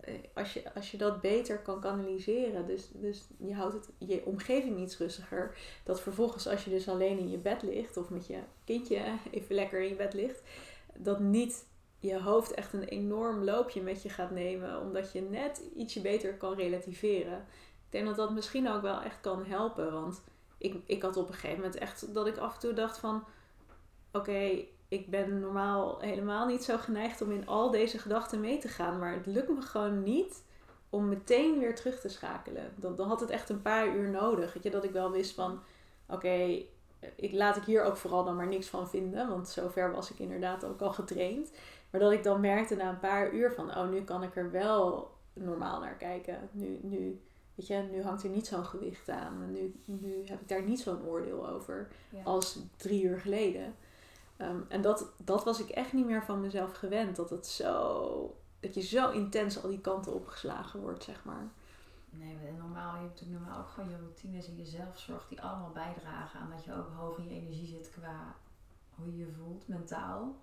[0.00, 4.26] eh, als je, als je dat beter kan kanaliseren, dus, dus je houdt het, je
[4.26, 8.26] omgeving iets rustiger, dat vervolgens als je dus alleen in je bed ligt of met
[8.26, 10.42] je kindje even lekker in je bed ligt,
[10.94, 11.64] dat niet
[12.02, 16.34] je hoofd echt een enorm loopje met je gaat nemen, omdat je net ietsje beter
[16.34, 17.38] kan relativeren.
[17.86, 20.22] Ik denk dat dat misschien ook wel echt kan helpen, want
[20.58, 23.24] ik, ik had op een gegeven moment echt dat ik af en toe dacht van,
[24.12, 28.68] oké, ik ben normaal helemaal niet zo geneigd om in al deze gedachten mee te
[28.68, 28.98] gaan.
[28.98, 30.42] Maar het lukt me gewoon niet
[30.90, 32.72] om meteen weer terug te schakelen.
[32.76, 34.56] Dan, had het echt een paar uur nodig.
[34.62, 35.62] Je, dat ik wel wist van
[36.06, 36.62] oké,
[37.16, 39.28] ik laat ik hier ook vooral dan maar niks van vinden.
[39.28, 41.52] Want zover was ik inderdaad ook al getraind.
[41.92, 44.50] Maar dat ik dan merkte na een paar uur van oh, nu kan ik er
[44.50, 46.48] wel normaal naar kijken.
[46.50, 47.20] Nu, nu,
[47.54, 49.52] weet je, nu hangt er niet zo'n gewicht aan.
[49.52, 51.88] Nu, nu heb ik daar niet zo'n oordeel over
[52.24, 53.74] als drie uur geleden.
[54.36, 57.16] Ehm, en dat, dat was ik echt niet meer van mezelf gewend.
[57.16, 58.36] Dat het zo.
[58.60, 61.50] Dat je zo intens al die kanten opgeslagen wordt, zeg maar.
[62.10, 65.70] Nee, normaal, je hebt natuurlijk normaal ook gewoon je routines en je zelfzorg die allemaal
[65.70, 68.34] bijdragen aan dat je ook hoog in je energie zit qua
[68.94, 70.36] hoe je je voelt, mentaal.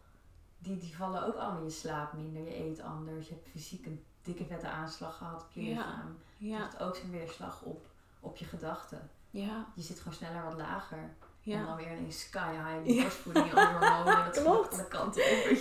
[0.59, 1.63] Die, die vallen ook allemaal.
[1.63, 5.51] Je slaapt minder, je eet anders, je hebt fysiek een dikke vette aanslag gehad op
[5.51, 5.69] je ja.
[5.69, 6.17] lichaam.
[6.37, 6.69] Ja.
[6.79, 7.85] Ook zijn weerslag op,
[8.19, 9.09] op je gedachten.
[9.29, 9.65] Ja.
[9.75, 11.13] Je zit gewoon sneller wat lager.
[11.39, 11.59] Ja.
[11.59, 14.73] En dan weer een sky high, die borstvoeding, die hormonen, dat Klopt.
[14.73, 15.57] alle kanten op.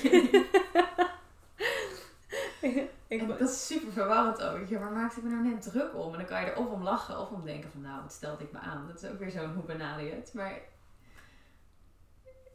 [3.09, 4.68] en dat is super verwarrend ook.
[4.68, 6.12] Je, waar maakte ik me nou net druk om?
[6.12, 8.44] En dan kan je er of om lachen of om denken van nou, wat stelde
[8.44, 8.86] ik me aan.
[8.86, 10.34] Dat is ook weer zo'n hoe banale het.
[10.34, 10.61] Maar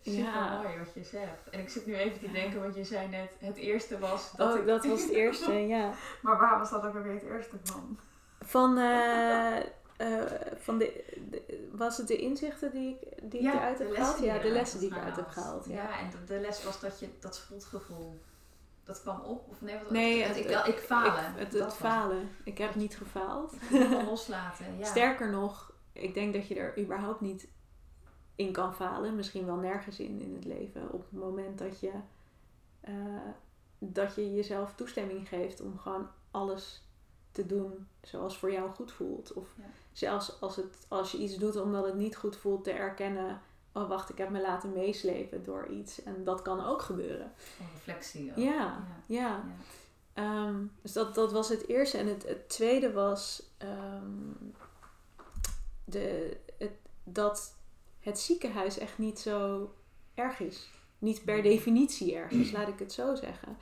[0.04, 0.62] super ja.
[0.62, 1.50] mooi wat je zegt.
[1.50, 4.32] En ik zit nu even te denken, want je zei net, het eerste was...
[4.36, 5.94] Dat oh, dat was het eerste, ja.
[6.22, 8.00] Maar waar was dat ook weer het eerste van?
[8.40, 8.78] Van...
[8.78, 9.58] Uh,
[9.98, 10.22] uh,
[10.66, 11.04] van de,
[11.72, 14.20] was het de inzichten die ik, die ik eruit heb gehaald?
[14.20, 15.66] Ja, de lessen die ik eruit heb gehaald.
[15.66, 18.22] Ja, en de, les was dat je dat schuldgevoel,
[18.84, 19.50] dat kwam op?
[19.50, 21.32] Of nee, wat, nee het, ik, ik falen.
[21.32, 22.30] Ik, het, het falen.
[22.44, 23.54] Ik heb niet gefaald.
[24.06, 24.86] Loslaten, ja.
[24.86, 27.48] Sterker nog, ik denk dat je er überhaupt niet
[28.36, 29.16] in kan falen.
[29.16, 30.92] Misschien wel nergens in in het leven.
[30.92, 31.92] Op het moment dat je,
[32.90, 33.22] uh,
[33.80, 36.84] dat je jezelf toestemming geeft om gewoon alles
[37.32, 39.34] te doen zoals voor jou goed voelt.
[39.34, 39.48] Of
[39.92, 43.42] zelfs als, het, als je iets doet omdat het niet goed voelt, te erkennen.
[43.72, 46.04] Oh wacht, ik heb me laten meeslepen door iets.
[46.04, 47.32] En dat kan ook gebeuren.
[47.60, 48.38] Een reflectie ook.
[48.38, 49.44] Ja, ja.
[50.14, 51.98] Ehm, dus dat, dat was het eerste.
[51.98, 54.52] En het, het tweede was ehm,
[55.84, 56.72] de, het,
[57.04, 57.56] dat
[58.04, 59.70] het ziekenhuis echt niet zo
[60.14, 60.70] erg is.
[61.00, 63.58] Niet per definitie erg is, laat ik het zo zeggen.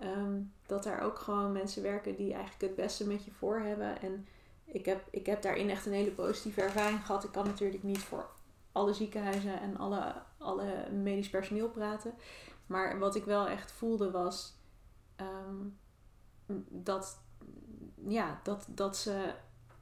[0.00, 4.00] Ehm, dat daar ook gewoon mensen werken die eigenlijk het beste met je voor hebben.
[4.00, 4.26] En
[4.64, 7.24] ik heb, ik heb daarin echt een hele positieve ervaring gehad.
[7.24, 8.30] Ik kan natuurlijk niet voor
[8.72, 12.14] alle ziekenhuizen en alle, alle medisch personeel praten.
[12.66, 14.56] Maar wat ik wel echt voelde was
[15.16, 15.66] ehm,
[16.68, 17.18] dat,
[18.08, 19.34] ja, dat, dat ze,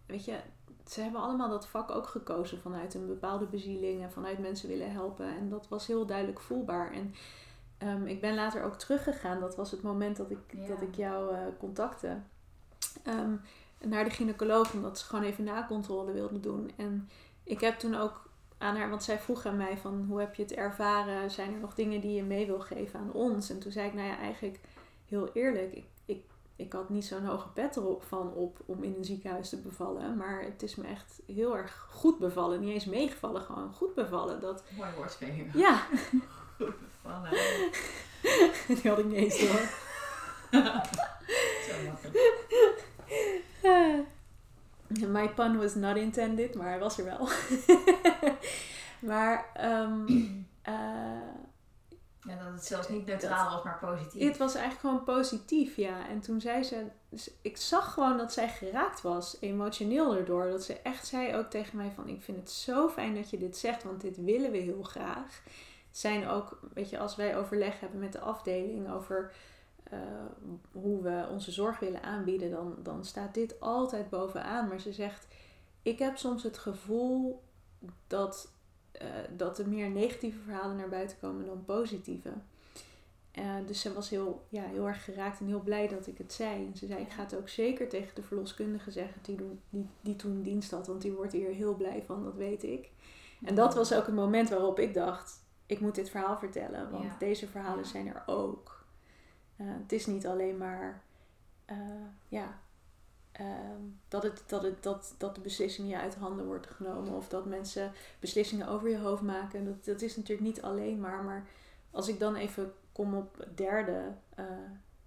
[0.07, 0.41] weet je,
[0.87, 4.93] ze hebben allemaal dat vak ook gekozen vanuit een bepaalde bezieling en vanuit mensen willen
[4.93, 5.27] helpen.
[5.37, 6.93] En dat was heel duidelijk voelbaar.
[6.93, 7.15] En
[7.79, 9.41] Ehm, ik ben later ook teruggegaan.
[9.41, 12.21] Dat was het moment dat ik, dat ik jou uh, contacte.
[13.03, 13.35] Ehm,
[13.81, 16.71] naar de gynaecoloog, omdat ze gewoon even nakontrole wilde doen.
[16.77, 17.09] En
[17.43, 20.43] ik heb toen ook aan haar, want zij vroeg aan mij van hoe heb je
[20.43, 21.31] het ervaren?
[21.31, 23.51] Zijn er nog dingen die je mee wil geven aan ons?
[23.51, 24.61] En toen zei ik, nou ja, eigenlijk
[25.09, 25.85] heel eerlijk, ik,
[26.57, 30.17] ik, had niet zo'n hoge pet erop van op om in een ziekenhuis te bevallen.
[30.17, 32.61] Maar het is me echt heel erg goed bevallen.
[32.61, 34.41] Niet eens meegevallen, gewoon goed bevallen.
[34.41, 35.51] Dat, Mooi woordspeling.
[35.55, 35.87] ja,
[36.59, 37.31] Goed bevallen.
[38.83, 39.61] die had ik niet eens door.
[41.67, 42.35] Zo makkelijk.
[45.09, 47.29] My pun was not intended, maar hij was er wel.
[48.99, 49.47] maar
[50.63, 51.21] eh,
[52.27, 54.29] Ja, dat het zelfs niet neutraal was, maar positief.
[54.29, 56.09] het was eigenlijk gewoon positief, ja.
[56.09, 60.51] En toen zei ze, dus ik zag gewoon dat zij geraakt was, emotioneel erdoor.
[60.51, 63.39] Dat ze echt zei ook tegen mij van, ik vind het zo fijn dat je
[63.39, 65.43] dit zegt, want dit willen we heel graag.
[65.91, 69.33] Zijn ook, weet je, als wij overleg hebben met de afdeling over
[69.91, 69.99] eh,
[70.73, 74.69] hoe we onze zorg willen aanbieden, dan, dan staat dit altijd bovenaan.
[74.69, 75.27] Maar ze zegt,
[75.83, 77.43] ik heb soms het gevoel
[78.07, 78.49] dat,
[78.99, 82.33] eh, dat er meer negatieve verhalen naar buiten komen dan positieve.
[83.31, 86.33] Eh, dus ze was heel, ja, heel erg geraakt en heel blij dat ik het
[86.33, 86.67] zei.
[86.67, 89.37] En ze zei, ik ga het ook zeker tegen de verloskundige zeggen die,
[89.71, 90.87] die, die toen dienst had.
[90.87, 92.91] Want die wordt hier heel blij van, dat weet ik.
[93.45, 96.91] En dat was ook het moment waarop ik dacht, ik moet dit verhaal vertellen.
[96.91, 97.17] Want Ja.
[97.19, 97.91] deze verhalen Ja.
[97.91, 98.85] zijn er ook.
[99.57, 101.03] Eh, het is niet alleen maar
[102.29, 102.61] ja,
[103.39, 107.13] ehm, dat, het, dat, het, dat, dat de beslissing je uit handen wordt genomen.
[107.13, 109.65] Of dat mensen beslissingen over je hoofd maken.
[109.65, 111.25] Dat, dat is natuurlijk niet alleen maar.
[111.25, 111.47] Maar
[111.91, 114.45] als ik dan even kom op het derde eh,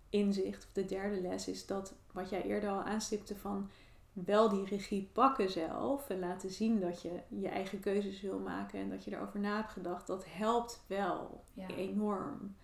[0.10, 3.70] inzicht, of de derde les, is dat wat jij eerder al aanstipte van
[4.14, 8.80] wel die regie pakken zelf en laten zien dat je je eigen keuzes wil maken
[8.80, 11.68] en dat je erover na hebt gedacht, dat helpt wel Ja.
[11.68, 12.56] enorm.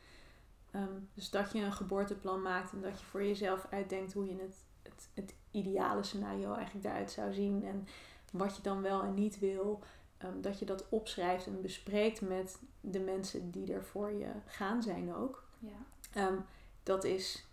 [0.72, 4.41] Ehm, dus dat je een geboorteplan maakt en dat je voor jezelf uitdenkt hoe je
[4.41, 7.88] het, het, het ideale scenario eigenlijk daaruit zou zien en
[8.31, 9.81] wat je dan wel en niet wil.
[10.17, 14.83] Ehm, dat je dat opschrijft en bespreekt met de mensen die er voor je gaan
[14.83, 15.43] zijn ook.
[15.59, 15.69] Ja.
[16.13, 16.36] Ehm,
[16.83, 17.47] dat is,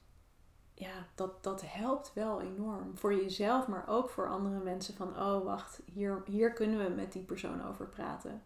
[0.74, 2.96] ja, dat, dat helpt wel enorm.
[2.98, 4.94] Voor jezelf, maar ook voor andere mensen.
[4.94, 8.42] Van, oh wacht, hier, hier kunnen we met die persoon over praten.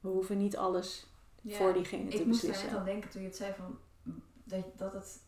[0.00, 1.06] We hoeven niet alles
[1.40, 1.56] Ja.
[1.56, 2.70] voor diegene te Ik moest er beslissen.
[2.70, 3.78] net aan denken toen je het zei van
[4.44, 5.20] dat, dat het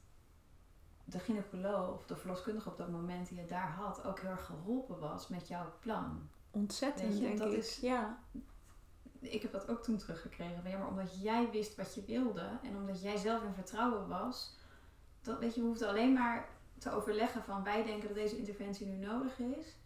[1.09, 4.45] de gynaecoloog of de verloskundige op dat moment die je daar had ook heel erg
[4.47, 6.29] geholpen was met jouw plan.
[6.51, 7.59] Ontzettend, je, denk dat ik.
[7.59, 8.19] is- Ja,
[9.21, 10.71] Ik heb dat ook toen teruggekregen.
[10.71, 14.57] Ja, maar omdat jij wist wat je wilde en omdat jij zelf in vertrouwen was,
[15.23, 16.49] dat weet je, we hoefden alleen maar
[16.79, 19.77] te overleggen van wij denken dat deze interventie nu nodig is.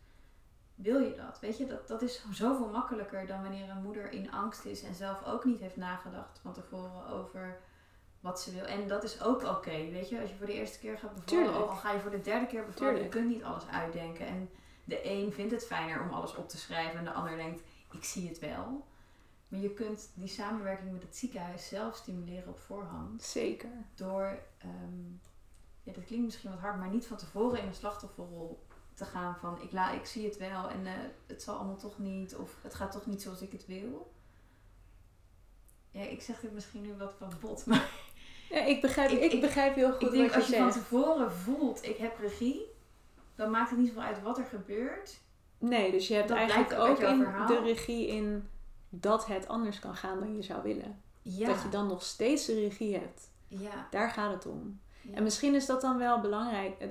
[0.75, 1.41] Wil je dat?
[1.41, 4.95] Weet je, dat, dat is zoveel makkelijker dan wanneer een moeder in angst is en
[4.95, 7.61] zelf ook niet heeft nagedacht van tevoren over
[8.21, 8.65] wat ze wil.
[8.65, 10.21] En dat is ook oké, weet je.
[10.21, 12.65] Als je voor de eerste keer gaat bevallen, al ga je voor de derde keer
[12.65, 13.15] bevallen, Tuurlijk.
[13.15, 14.27] je kunt niet alles uitdenken.
[14.27, 14.51] En
[14.85, 17.63] de een vindt het fijner om alles op te schrijven en de ander denkt,
[17.93, 18.89] ik zie het wel.
[19.49, 23.23] Maar je kunt die samenwerking met het ziekenhuis zelf stimuleren op voorhand.
[23.23, 23.71] zeker.
[23.95, 25.09] Door, ehm,
[25.83, 29.37] ja, dat klinkt misschien wat hard, maar niet van tevoren in een slachtofferrol te gaan
[29.37, 30.93] van ik, la, ik zie het wel en eh,
[31.27, 34.13] het zal allemaal toch niet of het gaat toch niet zoals ik het wil.
[35.91, 37.91] Ja, ik zeg dit misschien nu wat van bot, maar
[38.51, 40.59] Ja, ik, begrijp, Ik- ik, ik- begrijp heel ik goed denk wat als je je
[40.61, 42.67] van tevoren voelt ik heb regie,
[43.35, 45.19] dan maakt het niet zoveel uit wat er gebeurt.
[45.59, 47.47] Nee, dus je hebt Dat eigenlijk ook in verhaal.
[47.47, 48.49] de regie in
[48.89, 51.01] dat het anders kan gaan dan je zou willen.
[51.23, 53.31] Ja, Dat je dan nog steeds de regie hebt.
[53.49, 54.81] ja, Daar gaat het om.
[55.03, 55.15] ja.
[55.15, 56.85] En misschien is dat dan wel belangrijk,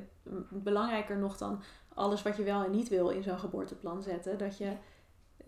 [0.49, 1.62] belangrijker nog dan
[1.93, 4.38] alles wat je wel en niet wil in zo'n geboorteplan zetten.
[4.38, 4.72] Dat je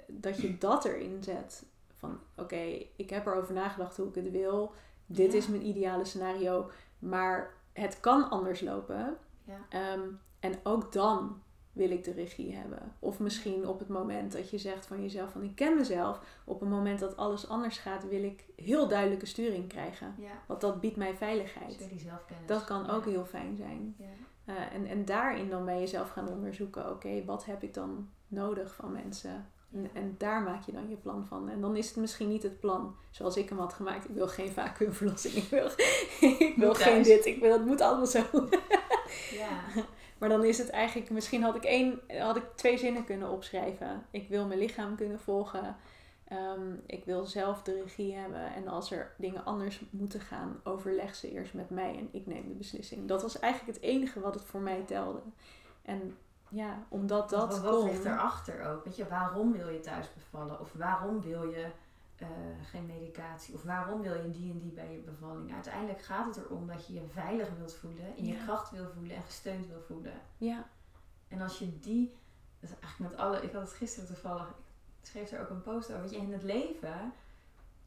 [0.08, 1.64] dat, je dat erin zet.
[1.98, 4.74] Van oké, ik heb erover nagedacht hoe ik het wil.
[5.12, 5.38] Dit Ja.
[5.38, 6.70] is mijn ideale scenario.
[7.00, 9.18] Maar het kan anders lopen.
[9.46, 9.58] Ja.
[9.70, 10.02] Ehm,
[10.40, 11.42] en ook dan
[11.72, 12.96] wil ik de regie hebben.
[13.00, 16.20] Of misschien op het moment dat je zegt van jezelf van ik ken mezelf.
[16.46, 20.16] Op het moment dat alles anders gaat wil ik heel duidelijke sturing krijgen.
[20.18, 20.32] ja.
[20.48, 21.78] Want dat biedt mij veiligheid.
[21.78, 22.48] weer die zelfkennis.
[22.48, 23.96] Dat kan ook heel fijn zijn.
[23.98, 24.06] Ja.
[24.46, 28.76] Eh, en, en daarin dan bij jezelf gaan onderzoeken, oké, wat heb ik dan nodig
[28.76, 29.50] van mensen?
[29.74, 31.50] En, en daar maak je dan je plan van.
[31.50, 34.10] En dan is het misschien niet het plan zoals ik hem had gemaakt.
[34.10, 35.34] Ik wil geen vacuümverlossing.
[35.34, 35.66] Ik wil,
[36.50, 37.08] ik wil geen thuis.
[37.08, 37.26] dit.
[37.26, 38.24] Ik wil, het moet allemaal zo.
[39.42, 39.60] ja.
[40.18, 44.06] Maar dan is het eigenlijk, misschien had ik, één, had ik twee zinnen kunnen opschrijven.
[44.12, 45.76] Ik wil mijn lichaam kunnen volgen.
[46.28, 48.54] Ehm, ik wil zelf de regie hebben.
[48.54, 52.48] En als er dingen anders moeten gaan, overleg ze eerst met mij en ik neem
[52.48, 53.08] de beslissing.
[53.08, 55.22] Dat was eigenlijk het enige wat het voor mij telde.
[55.82, 56.18] En
[56.52, 58.84] ja, omdat dat wat, wat ligt erachter ook?
[58.84, 60.60] Weet je, waarom wil je thuis bevallen?
[60.60, 61.72] Of waarom wil je
[62.16, 62.28] eh,
[62.70, 63.54] geen medicatie?
[63.54, 65.54] Of waarom wil je die en die bij je bevalling?
[65.54, 69.16] Uiteindelijk gaat het erom dat je je veilig wilt voelen, in je kracht wil voelen
[69.16, 70.22] en gesteund wil voelen.
[70.38, 70.68] Ja,
[71.28, 72.16] En als je die,
[72.60, 74.48] dat is eigenlijk met alle, ik had het gisteren toevallig,
[75.02, 77.14] ik schreef er ook een post over, weet je, in het leven,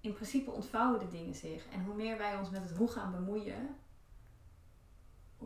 [0.00, 1.66] in principe ontvouwen de dingen zich.
[1.68, 3.76] En hoe meer wij ons met het hoe gaan bemoeien,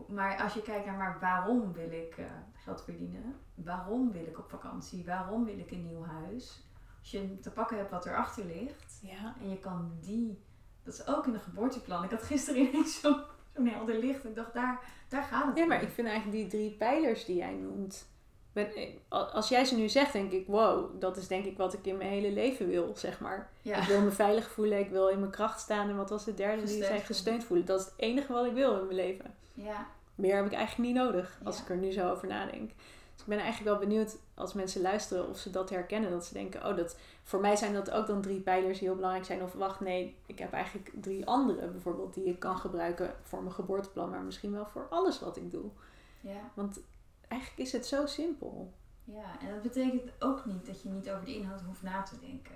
[0.08, 2.24] maar als je kijkt naar maar waarom wil ik eh,
[2.54, 3.36] geld verdienen?
[3.54, 5.04] Waarom wil ik op vakantie?
[5.06, 6.62] Waarom wil ik een nieuw huis?
[7.00, 9.34] Als je te pakken hebt wat erachter ligt Ja.
[9.42, 10.42] en je kan die,
[10.82, 12.04] dat is ook in een geboorteplan.
[12.04, 13.20] Ik had gisteren ineens zo'n
[13.56, 15.86] zo'n helder licht ik dacht, daar, daar gaat het Ja, maar om.
[15.86, 18.06] ik vind eigenlijk die drie pijlers die jij noemt.
[18.52, 18.68] Ben,
[19.08, 21.96] als jij ze nu zegt, denk ik, wow, dat is denk ik wat ik in
[21.96, 23.50] mijn hele leven wil, zeg maar.
[23.62, 23.76] Ja.
[23.80, 25.88] Ik wil me veilig voelen, ik wil in mijn kracht staan.
[25.88, 27.00] En wat was de derde die voelen.
[27.00, 27.66] Gesteund voelen.
[27.66, 29.34] Dat is het enige wat ik wil in mijn leven.
[29.64, 29.86] Ja.
[30.14, 31.62] Meer heb ik eigenlijk niet nodig, als Ja.
[31.62, 32.70] ik er nu zo over nadenk.
[33.12, 36.10] Dus ik ben eigenlijk wel benieuwd als mensen luisteren of ze dat herkennen.
[36.10, 38.96] Dat ze denken, oh, dat, voor mij zijn dat ook dan drie pijlers die heel
[38.96, 39.42] belangrijk zijn.
[39.42, 43.54] Of wacht, nee, ik heb eigenlijk drie andere bijvoorbeeld die ik kan gebruiken voor mijn
[43.54, 44.10] geboorteplan.
[44.10, 45.70] Maar misschien wel voor alles wat ik doe.
[46.20, 46.50] ja.
[46.54, 46.80] Want
[47.28, 48.72] eigenlijk is het zo simpel.
[49.04, 52.18] Ja, en dat betekent ook niet dat je niet over de inhoud hoeft na te
[52.20, 52.54] denken.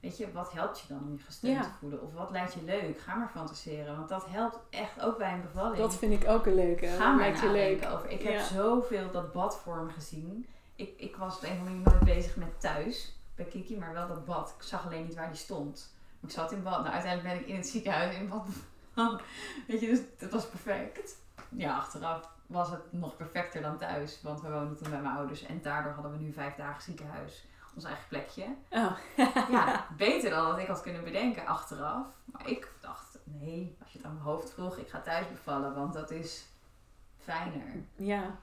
[0.00, 1.62] Weet je, wat helpt je dan om je gesteund Ja.
[1.62, 2.02] te voelen?
[2.02, 3.00] Of wat lijkt je leuk?
[3.00, 3.96] Ga maar fantaseren.
[3.96, 5.76] Want dat helpt echt ook bij een bevalling.
[5.76, 6.86] Dat vind ik ook een leuke.
[6.86, 7.84] Ga maar je leuk.
[7.90, 8.10] over.
[8.10, 10.46] Ik heb zoveel dat bad voor me gezien.
[10.74, 13.92] Ik, ik was op een of andere manier nooit bezig met thuis bij Kiki, maar
[13.92, 14.54] wel dat bad.
[14.58, 15.94] Ik zag alleen niet waar die stond.
[16.20, 16.80] Maar ik zat in bad.
[16.82, 18.46] Nou, uiteindelijk ben ik in het ziekenhuis in bad.
[19.66, 21.16] Weet je, dus dat was perfect.
[21.48, 24.20] Ja, achteraf was het nog perfecter dan thuis.
[24.22, 25.42] Want we woonden toen bij mijn ouders.
[25.42, 27.44] En daardoor hadden we nu vijf dagen ziekenhuis.
[27.80, 28.44] Ons eigen plekje.
[28.70, 28.92] Oh.
[29.50, 32.06] Ja, beter dan dat ik had kunnen bedenken achteraf.
[32.24, 35.74] Maar ik dacht, nee, als je het aan mijn hoofd vroeg, ik ga thuis bevallen.
[35.74, 36.46] Want dat is
[37.18, 37.84] fijner.
[37.96, 38.38] Ja,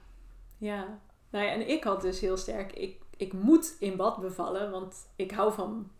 [0.56, 0.98] ja.
[1.30, 5.08] Nou ja, en ik had dus heel sterk, ik, ik moet in bad bevallen, want
[5.16, 5.90] ik hou van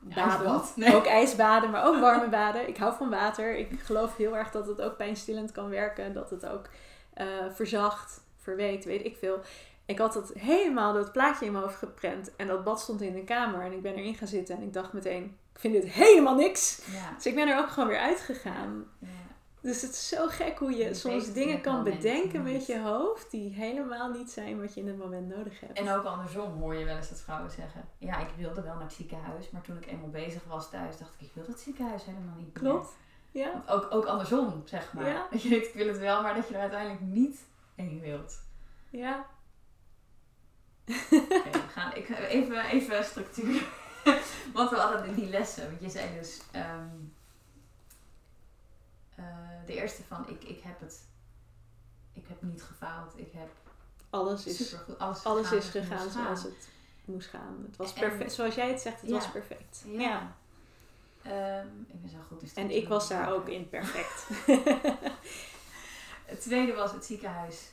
[0.00, 0.62] baden.
[0.74, 0.96] Nee.
[0.96, 2.68] Ook ijsbaden, maar ook warme baden.
[2.68, 3.56] Ik hou van water.
[3.56, 6.12] Ik geloof heel erg dat het ook pijnstillend kan werken.
[6.12, 6.68] Dat het ook
[7.14, 9.40] eh, verzacht, verweekt, weet ik veel.
[9.88, 12.36] Ik had dat helemaal dat plaatje in mijn hoofd geprent.
[12.36, 13.60] En dat bad stond in de kamer.
[13.60, 16.82] En ik ben erin gaan zitten en ik dacht meteen, ik vind dit helemaal niks.
[16.92, 17.12] Ja.
[17.14, 18.84] Dus ik ben er ook gewoon weer uitgegaan.
[18.98, 19.08] ja.
[19.60, 22.80] Dus het is zo gek hoe je Je soms dingen kan moment bedenken met je
[22.80, 25.78] hoofd die helemaal niet zijn wat je in het moment nodig hebt.
[25.78, 28.82] En ook andersom hoor je wel eens dat vrouwen zeggen: Ja, ik wilde wel naar
[28.82, 32.04] het ziekenhuis, maar toen ik eenmaal bezig was thuis, dacht ik: Ik wil het ziekenhuis
[32.04, 32.54] helemaal niet.
[32.54, 32.96] meer." Klopt.
[33.30, 33.52] Ja.
[33.52, 35.08] Want ook, ook andersom, zeg maar.
[35.08, 35.26] Ja.
[35.30, 37.38] Dat je denkt: Ik wil het wel, maar dat je er uiteindelijk niet
[37.74, 38.42] heen wilt.
[38.90, 39.26] Ja.
[41.10, 43.62] We gaan ik, even, even structuur.
[44.54, 45.68] Want we hadden die lessen.
[45.70, 46.88] Want je zei dus: ehm,
[49.14, 49.24] eh,
[49.66, 51.06] De eerste van: ik, ik heb het.
[52.12, 53.12] Ik heb niet gefaald.
[53.18, 53.48] Ik heb
[54.10, 54.98] Alles is, supergoed.
[54.98, 56.50] Alles, alles is zoals het gegaan zoals gaan.
[56.50, 56.68] het
[57.04, 57.64] moest gaan.
[57.66, 58.32] Het was En- perfect.
[58.32, 59.16] Zoals jij het zegt, het Ja.
[59.16, 59.84] was perfect.
[59.86, 60.00] Ja.
[60.00, 60.36] Ja.
[61.22, 64.26] Ehm, ik ben zo goed in En ik was daar ook in perfect.
[66.24, 67.70] Het tweede was het ziekenhuis.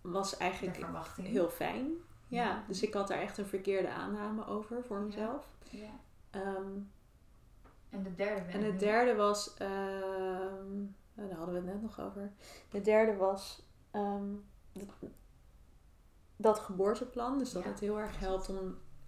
[0.00, 0.76] was eigenlijk
[1.16, 1.90] heel fijn.
[2.28, 5.48] Ja, dus ik had daar echt een verkeerde aanname over voor mezelf.
[5.70, 5.90] Ja.
[6.30, 6.72] Ehm,
[7.90, 8.76] En de derde en nu.
[8.76, 10.76] derde was, ehm,
[11.14, 12.32] nou, daar hadden we het net nog over.
[12.70, 14.34] De derde was ehm,
[14.72, 15.10] dat,
[16.36, 17.38] dat geboorteplan.
[17.38, 18.56] Dus dat Ja, het heel erg helpt om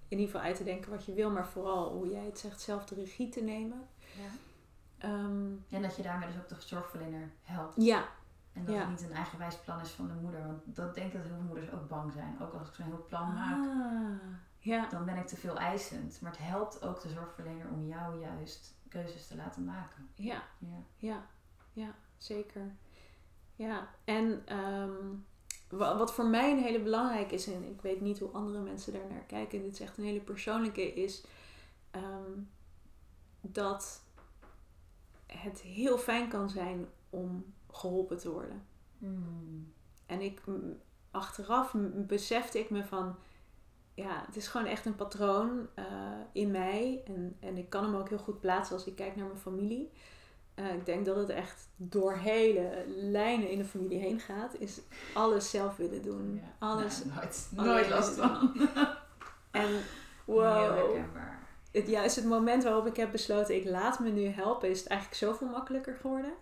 [0.09, 2.61] in ieder geval uit te denken wat je wil, maar vooral hoe jij het zegt,
[2.61, 3.89] zelf de regie te nemen.
[4.17, 4.31] Ja.
[5.71, 7.75] En dat je daarmee dus ook de zorgverlener helpt.
[7.77, 8.09] ja,
[8.53, 8.81] En dat Ja.
[8.81, 10.47] het niet een eigenwijs plan is van de moeder.
[10.47, 12.41] Want dat denk ik dat heel veel moeders ook bang zijn.
[12.41, 14.29] Ook als ik zo'n heel plan maak, ah,
[14.59, 16.21] ja, dan ben ik te veel eisend.
[16.21, 20.09] Maar het helpt ook de zorgverlener om jou juist keuzes te laten maken.
[20.15, 20.83] ja, Ja.
[20.97, 21.27] ja,
[21.73, 22.75] ja, zeker.
[23.57, 24.93] Ja, en ehm,
[25.69, 28.93] wa- wat voor mij een hele belangrijke is, en ik weet niet hoe andere mensen
[28.93, 31.25] daar naar kijken, dit is echt een hele persoonlijke, is
[31.91, 32.33] ehm,
[33.41, 34.03] dat
[35.27, 38.63] het heel fijn kan zijn om geholpen te worden.
[38.99, 39.73] Mm.
[40.07, 40.41] En ik,
[41.11, 43.17] achteraf besefte ik me van,
[43.95, 45.85] ja, het is gewoon echt een patroon eh,
[46.33, 47.03] in mij.
[47.05, 49.91] En, en ik kan hem ook heel goed plaatsen als ik kijk naar mijn familie.
[50.55, 54.55] Eh, ik denk dat het echt door hele lijnen in de familie heen gaat.
[54.59, 54.81] Is
[55.15, 56.35] alles zelf willen doen.
[56.35, 56.67] Ja.
[56.67, 57.05] Alles.
[57.51, 58.53] Nooit, last van.
[59.51, 59.83] En Heel
[60.25, 60.77] wow.
[60.77, 61.49] herkenbaar.
[61.73, 64.89] Het, juist het moment waarop ik heb besloten, ik laat me nu helpen, is het
[64.89, 66.33] eigenlijk zoveel makkelijker geworden.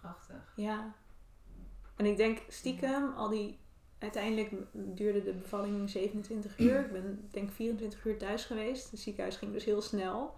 [0.00, 0.52] Prachtig.
[0.56, 0.94] Ja.
[1.96, 3.58] En ik denk stiekem, al die.
[3.98, 6.80] Uiteindelijk duurde de bevalling 27 uur.
[6.80, 8.90] Ik ben denk ik 24 uur thuis geweest.
[8.90, 10.34] Het ziekenhuis ging dus heel snel.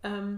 [0.00, 0.34] Ehm,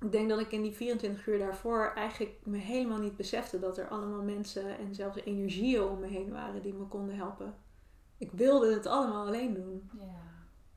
[0.00, 3.78] ik denk dat ik in die 24 uur daarvoor eigenlijk me helemaal niet besefte dat
[3.78, 7.54] er allemaal mensen en zelfs energieën om me heen waren die me konden helpen.
[8.18, 9.90] Ik wilde het allemaal alleen doen.
[9.98, 10.28] Ja.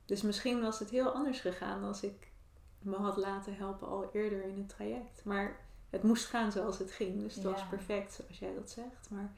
[0.04, 2.32] Dus misschien was het heel anders gegaan als ik
[2.78, 5.24] me had laten helpen al eerder in het traject.
[5.24, 5.60] Maar
[5.92, 7.22] het moest gaan zoals het ging.
[7.22, 9.10] Dus het was perfect zoals jij dat zegt.
[9.10, 9.30] Maar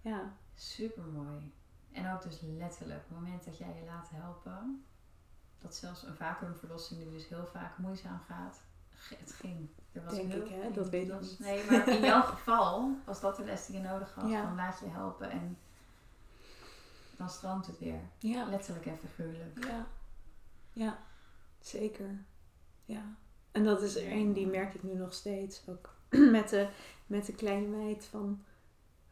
[0.00, 1.52] ja, Super mooi.
[1.92, 4.84] En ook dus letterlijk, op het moment dat jij je laat helpen,
[5.58, 8.60] dat zelfs een vacuümverlossing die dus heel vaak moeizaam gaat,
[9.18, 9.68] het ging.
[9.92, 10.72] Er was Denk heel ik, hè?
[10.72, 11.38] Dat weet ik niet.
[11.38, 14.30] Nee, maar in jouw geval was dat de les die je nodig had.
[14.30, 14.42] Ja.
[14.42, 15.58] Van laat je helpen en
[17.16, 18.00] dan stroomt het weer.
[18.18, 18.44] Ja.
[18.44, 19.64] Letterlijk en figuurlijk.
[19.64, 19.86] Ja.
[20.72, 20.98] Ja.
[21.60, 22.24] Zeker.
[22.84, 23.16] Ja.
[23.56, 25.62] En dat is er een die merk ik nu nog steeds.
[25.68, 25.94] Ook
[26.38, 26.68] met de,
[27.06, 28.42] met de kleine meid van...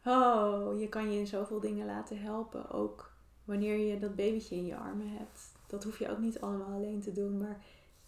[0.05, 2.69] Oh, je kan je in zoveel dingen laten helpen.
[2.71, 3.11] Ook
[3.43, 5.39] wanneer je dat babytje in je armen hebt.
[5.67, 7.37] Dat hoef je ook niet allemaal alleen te doen.
[7.37, 7.63] Maar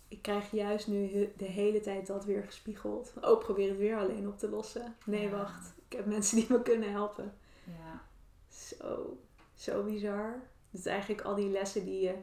[0.07, 3.13] ik krijg juist nu de hele tijd dat weer gespiegeld.
[3.21, 4.95] Oh, probeer het weer alleen op te lossen.
[5.05, 5.29] Nee, Ja.
[5.29, 5.73] wacht.
[5.89, 7.33] Ik heb mensen die me kunnen helpen.
[7.63, 8.01] Ja.
[8.47, 9.17] Zo,
[9.53, 10.41] zo bizar.
[10.71, 12.15] Dus eigenlijk al die lessen die je,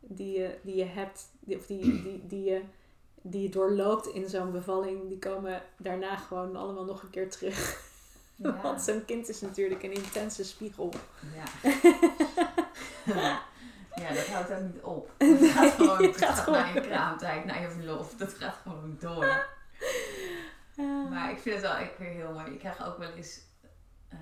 [0.00, 2.62] die je, die je hebt, of die, die, die, je,
[3.22, 7.88] die je doorloopt in zo'n bevalling, die komen daarna gewoon allemaal nog een keer terug.
[8.36, 8.60] Ja.
[8.62, 10.92] Want zo'n kind is natuurlijk een intense spiegel.
[11.34, 11.70] Ja.
[13.94, 15.10] ja, dat houdt ook niet op.
[15.18, 18.14] Het gaat gewoon, het gaat gewoon naar je kraamtijd, naar je verlof.
[18.14, 19.46] Dat gaat gewoon door.
[21.10, 22.52] Maar ik vind het wel echt weer heel mooi.
[22.52, 23.40] Ik krijg ook wel eens
[24.08, 24.20] ehm,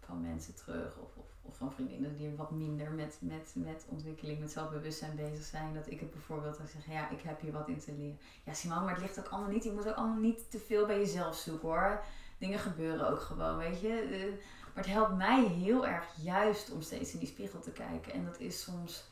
[0.00, 4.40] van mensen terug of, of, of van vriendinnen die wat minder met, met, met ontwikkeling,
[4.40, 5.74] met zelfbewustzijn bezig zijn.
[5.74, 8.18] Dat ik het bijvoorbeeld dan zeg, ja, ik heb hier wat in te leren.
[8.44, 9.64] Ja, Simon, maar het ligt ook allemaal niet.
[9.64, 12.04] Je moet ook allemaal niet te veel bij jezelf zoeken hoor.
[12.38, 13.88] Dingen gebeuren ook gewoon, weet je.
[13.88, 18.12] Eh, maar het helpt mij heel erg juist om steeds in die spiegel te kijken.
[18.12, 19.04] En dat is soms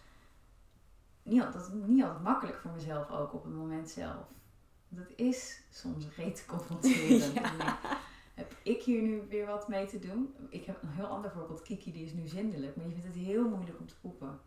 [1.23, 4.27] niet altijd, niet altijd makkelijk voor mezelf ook op het moment zelf.
[4.89, 7.33] Dat is soms reet confronterend.
[7.33, 7.79] Ja.
[8.41, 10.35] Heb ik hier nu weer wat mee te doen?
[10.49, 11.63] Ik heb een heel ander voorbeeld.
[11.63, 14.29] Kiki die is nu zindelijk, maar die vindt het heel moeilijk om te poepen.
[14.29, 14.39] Dan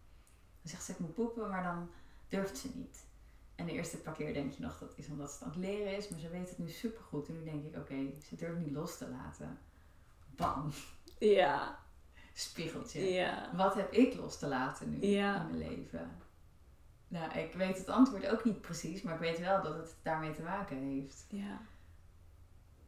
[0.71, 1.89] zegt ze ik moet poepen, maar dan
[2.27, 3.05] durft ze niet.
[3.55, 5.59] En de eerste paar keer denk je nog dat is omdat ze het aan het
[5.59, 7.27] leren is, maar ze weet het nu supergoed.
[7.27, 7.95] En nu denk ik, oké,
[8.29, 9.59] ze durft niet los te laten.
[10.35, 10.71] Bam,
[11.19, 11.79] Ja,
[12.33, 13.01] spiegeltje.
[13.01, 13.49] ja.
[13.55, 15.35] Wat heb ik los te laten nu Ja.
[15.41, 16.11] in mijn leven?
[17.07, 20.31] Nou, ik weet het antwoord ook niet precies, maar ik weet wel dat het daarmee
[20.33, 21.25] te maken heeft.
[21.29, 21.61] Ja.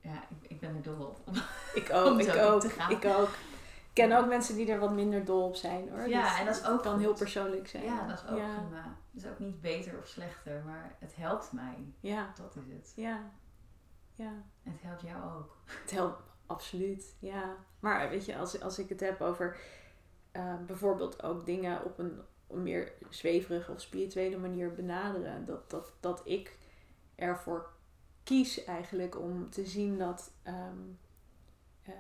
[0.06, 1.18] Ja, ik, ik ben er dol op.
[1.74, 2.92] Ik ook, ik ook, te gaan.
[2.92, 3.30] ik ook.
[3.30, 6.08] Ik ken ook mensen die er wat minder dol op zijn hoor.
[6.08, 7.02] Ja, Dus en dat is ook kan goed.
[7.02, 7.84] heel persoonlijk zijn.
[7.84, 8.56] Ja, dat is ook ja.
[8.56, 8.98] prima.
[9.12, 11.94] Dat is ook niet beter of slechter, maar het helpt mij.
[12.00, 12.94] Ja, Dat is het.
[12.96, 13.32] ja,
[14.16, 14.32] ja.
[14.64, 15.58] En het helpt jou ook.
[15.82, 17.56] Het helpt absoluut, ja.
[17.80, 19.58] Maar weet je, als, als ik het heb over
[20.32, 25.94] eh, bijvoorbeeld ook dingen op een, een meer zweverige of spirituele manier benaderen, dat, dat,
[26.00, 26.58] dat ik
[27.16, 27.70] ervoor
[28.26, 30.80] kies eigenlijk om te zien dat, ehm,
[31.84, 31.94] eh,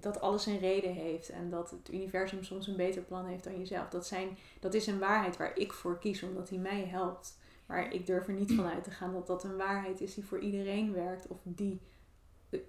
[0.00, 3.58] dat alles een reden heeft en dat het universum soms een beter plan heeft dan
[3.58, 3.88] jezelf.
[3.88, 7.38] Dat, zijn, dat is een waarheid waar ik voor kies, omdat die mij helpt.
[7.66, 10.24] Maar ik durf er niet van uit te gaan dat dat een waarheid is die
[10.24, 11.80] voor iedereen werkt of die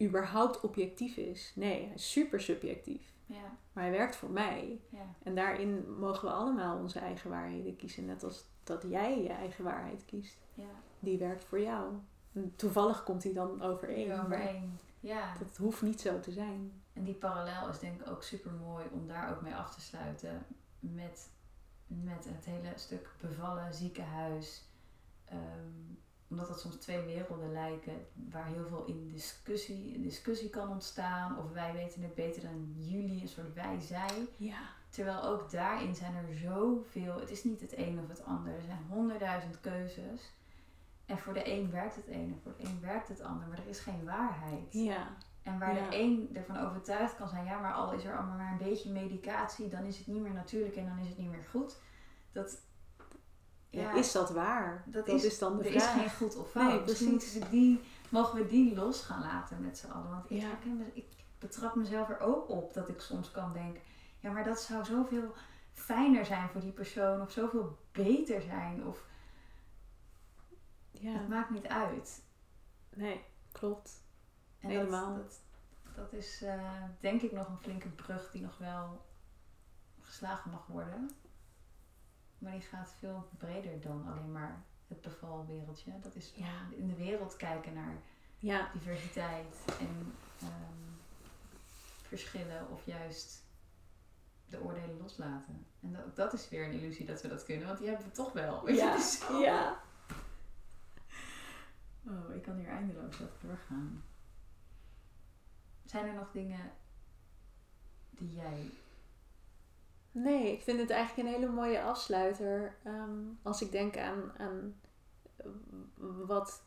[0.02, 1.52] überhaupt objectief is.
[1.56, 3.14] Nee, hij is super subjectief.
[3.26, 4.80] Ja, Maar hij werkt voor mij.
[4.90, 5.16] ja.
[5.24, 8.06] En daarin mogen we allemaal onze eigen waarheden kiezen.
[8.06, 10.38] Net als dat jij je eigen waarheid kiest.
[10.54, 10.64] ja.
[11.00, 11.94] Die werkt voor jou.
[12.56, 14.12] Toevallig komt hij dan overeen.
[15.00, 15.34] Ja.
[15.38, 16.82] dat hoeft niet zo te zijn.
[16.94, 19.82] En die parallel is denk ik ook super mooi om daar ook mee af te
[19.82, 20.46] sluiten.
[20.80, 21.30] Met,
[21.88, 24.64] met het hele stuk bevallen, ziekenhuis.
[25.26, 25.96] Ehm,
[26.28, 28.08] omdat dat soms twee werelden lijken.
[28.30, 31.40] Waar heel veel in discussie, discussie kan ontstaan.
[31.40, 33.22] Of wij weten het beter dan jullie.
[33.22, 34.28] Een soort wij-zij.
[34.38, 34.60] Ja.
[34.90, 37.20] Terwijl ook daarin zijn er zoveel.
[37.20, 38.54] Het is niet het een of het ander.
[38.54, 40.34] Er zijn honderdduizend keuzes.
[41.06, 43.48] En voor de een werkt het een en voor de een werkt het ander.
[43.48, 44.74] Maar er is geen waarheid.
[44.74, 45.08] Ja.
[45.44, 45.90] En waar Ja.
[45.90, 48.92] de een ervan overtuigd kan zijn, ja, maar al is er allemaal maar een beetje
[48.92, 51.78] medicatie, dan is het niet meer natuurlijk en dan is het niet meer goed.
[52.32, 52.62] Dat,
[53.70, 54.84] Ja, is dat waar?
[54.86, 55.96] dat Dat, is, is, dan de er vraag.
[55.96, 56.70] is geen goed of fout.
[56.72, 57.34] Nee, precies.
[57.34, 60.10] we die, mogen we die los gaan laten met z'n allen.
[60.10, 60.48] Want ik, Ja.
[60.48, 61.06] herken me- ik
[61.40, 63.82] betrap mezelf er ook op dat ik soms kan denken,
[64.20, 65.34] ja, maar dat zou zoveel
[65.72, 68.86] fijner zijn voor die persoon of zoveel beter zijn.
[68.88, 69.04] Of
[71.00, 71.12] Ja.
[71.14, 72.24] het maakt niet uit.
[72.94, 74.04] Nee, klopt.
[74.60, 75.16] En Helemaal.
[75.16, 75.40] Dat,
[75.84, 79.06] dat, dat is eh, denk ik nog een flinke brug die nog wel
[80.02, 81.10] geslagen mag worden.
[82.38, 86.00] Maar die gaat veel breder dan alleen maar het bevalwereldje.
[86.02, 86.68] Dat is Ja.
[86.78, 87.96] in de wereld kijken naar
[88.40, 88.70] Ja.
[88.74, 90.94] diversiteit en ehm,
[92.02, 93.44] verschillen of juist
[94.50, 95.66] de oordelen loslaten.
[95.82, 98.12] En dat, dat is weer een illusie dat we dat kunnen, want die hebben we
[98.12, 98.70] toch wel.
[98.70, 98.98] Ja.
[99.42, 99.84] Ja.
[102.08, 104.04] Oh, ik kan hier eindeloos over doorgaan.
[105.86, 106.72] Zijn er nog dingen
[108.10, 108.70] die jij.
[110.12, 112.76] Nee, ik vind het eigenlijk een hele mooie afsluiter.
[112.84, 114.76] ehm, als ik denk aan, aan
[116.26, 116.64] wat,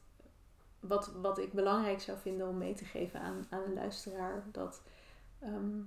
[0.81, 4.45] wat, wat ik belangrijk zou vinden om mee te geven aan, aan een luisteraar.
[4.53, 4.83] Dat,
[5.39, 5.81] ehm,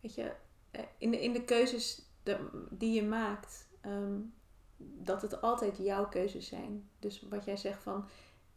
[0.00, 0.32] weet je,
[0.70, 2.02] eh, in de, in de keuzes
[2.70, 4.18] die je maakt, ehm,
[4.76, 6.88] dat het altijd jouw keuzes zijn.
[6.98, 8.08] Dus wat jij zegt van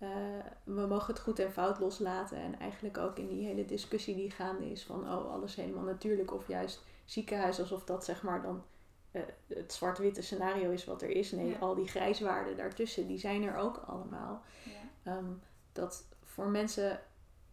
[0.03, 2.37] eh, we mogen het goed en fout loslaten.
[2.37, 6.33] En eigenlijk ook in die hele discussie die gaande is van oh, alles helemaal natuurlijk.
[6.33, 8.63] Of juist ziekenhuis alsof dat zeg maar dan
[9.11, 11.31] uh, het zwart-witte scenario is wat er is.
[11.31, 14.41] Nee, al die grijswaarden daartussen, die zijn er ook allemaal.
[14.63, 15.11] Ja.
[15.11, 15.31] Ehm,
[15.71, 16.99] dat voor mensen,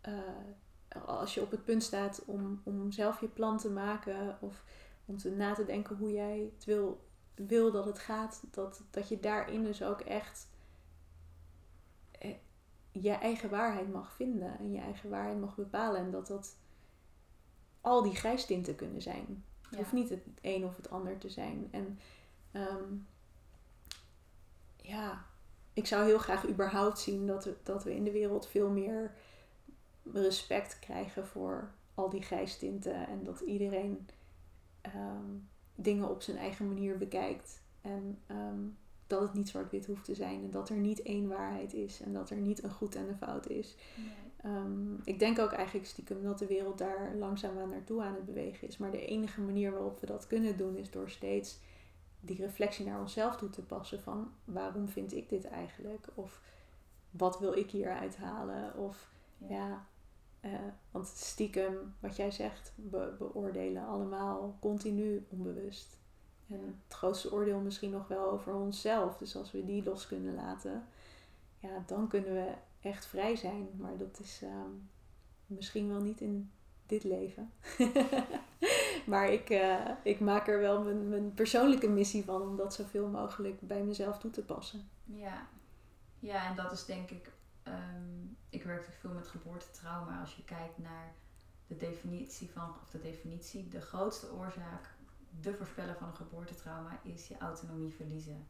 [0.08, 4.64] uh, als je op het punt staat om, om zelf je plan te maken of
[5.04, 9.08] om te na te denken hoe jij het wil, wil dat het gaat, dat, dat
[9.08, 10.49] je daarin dus ook echt eh,
[12.92, 16.00] je eigen waarheid mag vinden en je eigen waarheid mag bepalen.
[16.00, 16.56] En dat dat
[17.80, 19.44] al die grijstinten kunnen zijn.
[19.68, 21.68] Het hoeft niet het een of het ander te zijn.
[21.70, 21.98] En
[22.52, 22.94] ehm,
[24.76, 25.24] ja,
[25.72, 29.14] ik zou heel graag überhaupt zien dat we, dat we in de wereld veel meer
[30.12, 33.06] respect krijgen voor al die grijstinten.
[33.06, 34.08] En dat iedereen
[34.80, 35.36] ehm,
[35.74, 37.62] dingen op zijn eigen manier bekijkt.
[37.80, 38.66] En ehm,
[39.10, 40.42] dat het niet zwart-wit hoeft te zijn.
[40.42, 42.00] En dat er niet één waarheid is.
[42.00, 43.76] En dat er niet een goed en een fout is.
[44.36, 48.68] Ehm, ik denk ook eigenlijk stiekem dat de wereld daar langzaamaan naartoe aan het bewegen
[48.68, 48.76] is.
[48.76, 51.58] Maar de enige manier waarop we dat kunnen doen is door steeds
[52.20, 54.02] die reflectie naar onszelf toe te passen.
[54.02, 56.06] Van waarom vind ik dit eigenlijk?
[56.14, 56.40] Of
[57.10, 58.76] wat wil ik hier uithalen?
[58.76, 59.10] Of
[59.48, 59.86] ja,
[60.40, 60.52] uh,
[60.90, 65.99] want stiekem, wat jij zegt, we beoordelen allemaal continu onbewust.
[66.50, 69.16] Het grootste oordeel misschien nog wel over onszelf.
[69.16, 70.84] Dus als we die los kunnen laten,
[71.58, 73.68] ja, dan kunnen we echt vrij zijn.
[73.76, 74.70] Maar dat is ehm,
[75.46, 76.50] misschien wel niet in
[76.86, 77.52] dit leven.
[79.06, 83.08] maar ik, uh, ik maak er wel mijn, mijn persoonlijke missie van om dat zoveel
[83.08, 84.88] mogelijk bij mezelf toe te passen.
[85.04, 85.46] Ja,
[86.18, 87.32] ja en dat is denk ik.
[87.64, 90.20] Um, ik werk veel met geboortetrauma.
[90.20, 91.14] Als je kijkt naar
[91.66, 94.94] de definitie van, of de definitie, de grootste oorzaak,
[95.40, 98.46] de voorspeller van een geboortetrauma is je autonomie verliezen.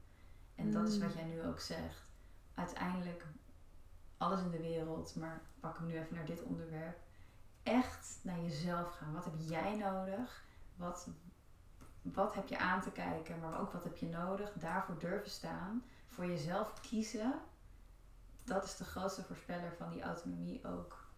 [0.54, 1.16] En dat is wat mm.
[1.16, 2.10] jij nu ook zegt.
[2.54, 3.26] Uiteindelijk
[4.16, 6.98] alles in de wereld, maar pak hem nu even naar dit onderwerp.
[7.62, 9.12] Echt naar jezelf gaan.
[9.12, 10.44] Wat heb jij nodig?
[10.76, 11.08] Wat,
[12.02, 14.52] wat heb je aan te kijken, maar ook wat heb je nodig?
[14.52, 15.84] Daarvoor durven staan.
[16.06, 17.34] Voor jezelf kiezen.
[18.44, 21.08] Dat is de grootste voorspeller van die autonomie ook.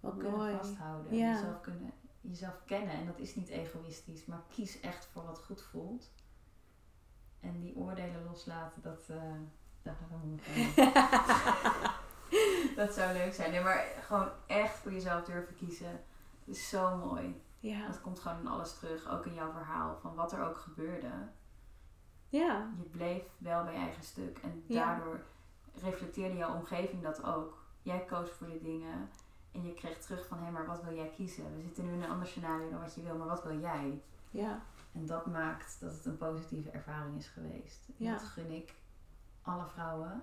[0.00, 0.56] Wat kunnen mooi.
[0.56, 1.16] vasthouden.
[1.16, 1.32] Ja.
[1.32, 1.92] Jezelf kunnen
[2.28, 2.94] jezelf kennen.
[2.94, 6.10] En dat is niet egoïstisch, maar kies echt voor wat goed voelt.
[7.40, 9.16] En die oordelen loslaten, dat, uh,
[9.84, 10.16] gaan we
[12.76, 13.50] dat zou leuk zijn.
[13.50, 16.00] Nee, maar gewoon echt voor jezelf durven kiezen.
[16.44, 17.42] is zo mooi.
[17.60, 17.86] Ja.
[17.86, 19.08] Dat komt gewoon in alles terug.
[19.08, 19.98] Ook in jouw verhaal.
[20.00, 21.10] Van wat er ook gebeurde.
[22.28, 22.70] Ja.
[22.76, 24.38] Je bleef wel bij je eigen stuk.
[24.38, 25.20] En daardoor
[25.74, 27.64] reflecteerde jouw omgeving dat ook.
[27.82, 29.10] Jij koos voor de dingen.
[29.56, 31.56] En je kreeg terug van, hé, maar wat wil jij kiezen?
[31.56, 34.00] We zitten nu in een ander scenario dan wat je wil, maar wat wil jij?
[34.30, 34.62] Ja.
[34.92, 37.88] En dat maakt dat het een positieve ervaring is geweest.
[37.98, 38.74] En dat gun ik
[39.42, 40.22] alle vrouwen,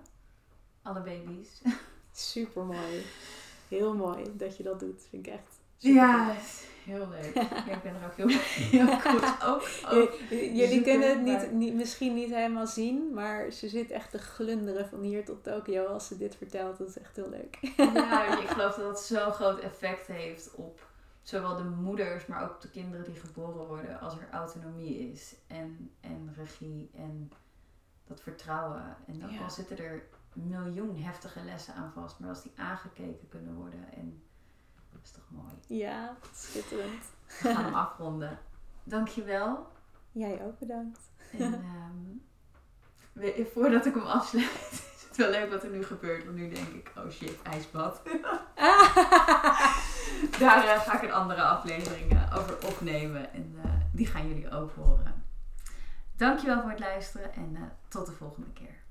[0.82, 1.62] alle baby's.
[2.12, 3.04] Super mooi.
[3.68, 5.06] Heel mooi dat je dat doet.
[5.10, 5.60] Vind ik echt.
[5.76, 6.36] Ja,
[6.84, 7.34] heel leuk.
[7.34, 9.44] Ja, ik ben er ook heel, heel goed.
[9.44, 9.62] Ook,
[9.98, 14.18] ook Jullie kunnen het niet, niet, misschien niet helemaal zien, maar ze zit echt te
[14.18, 16.78] glunderen van hier tot Tokio als ze dit vertelt.
[16.78, 17.58] Dat is echt heel leuk.
[17.76, 22.60] Ja, ik geloof dat het zo'n groot effect heeft op zowel de moeders, maar ook
[22.60, 27.32] de kinderen die geboren worden, als er autonomie is en, en regie en
[28.06, 28.96] dat vertrouwen.
[29.06, 29.48] En dan ja.
[29.48, 34.22] zitten er miljoen heftige lessen aan vast, maar als die aangekeken kunnen worden en
[34.94, 35.78] dat is toch mooi.
[35.78, 37.04] Ja, schitterend.
[37.26, 38.38] We gaan hem afronden.
[38.84, 39.66] Dankjewel.
[40.12, 41.00] Jij ook bedankt.
[41.38, 42.22] En um,
[43.52, 46.24] voordat ik hem afsluit, is het wel leuk wat er nu gebeurt.
[46.24, 48.02] Want nu denk ik, oh shit, ijsbad.
[50.38, 53.32] Daar uh, ga ik een andere aflevering over opnemen.
[53.32, 55.24] En uh, die gaan jullie ook horen.
[56.16, 58.83] Dankjewel voor het luisteren en tot de volgende keer.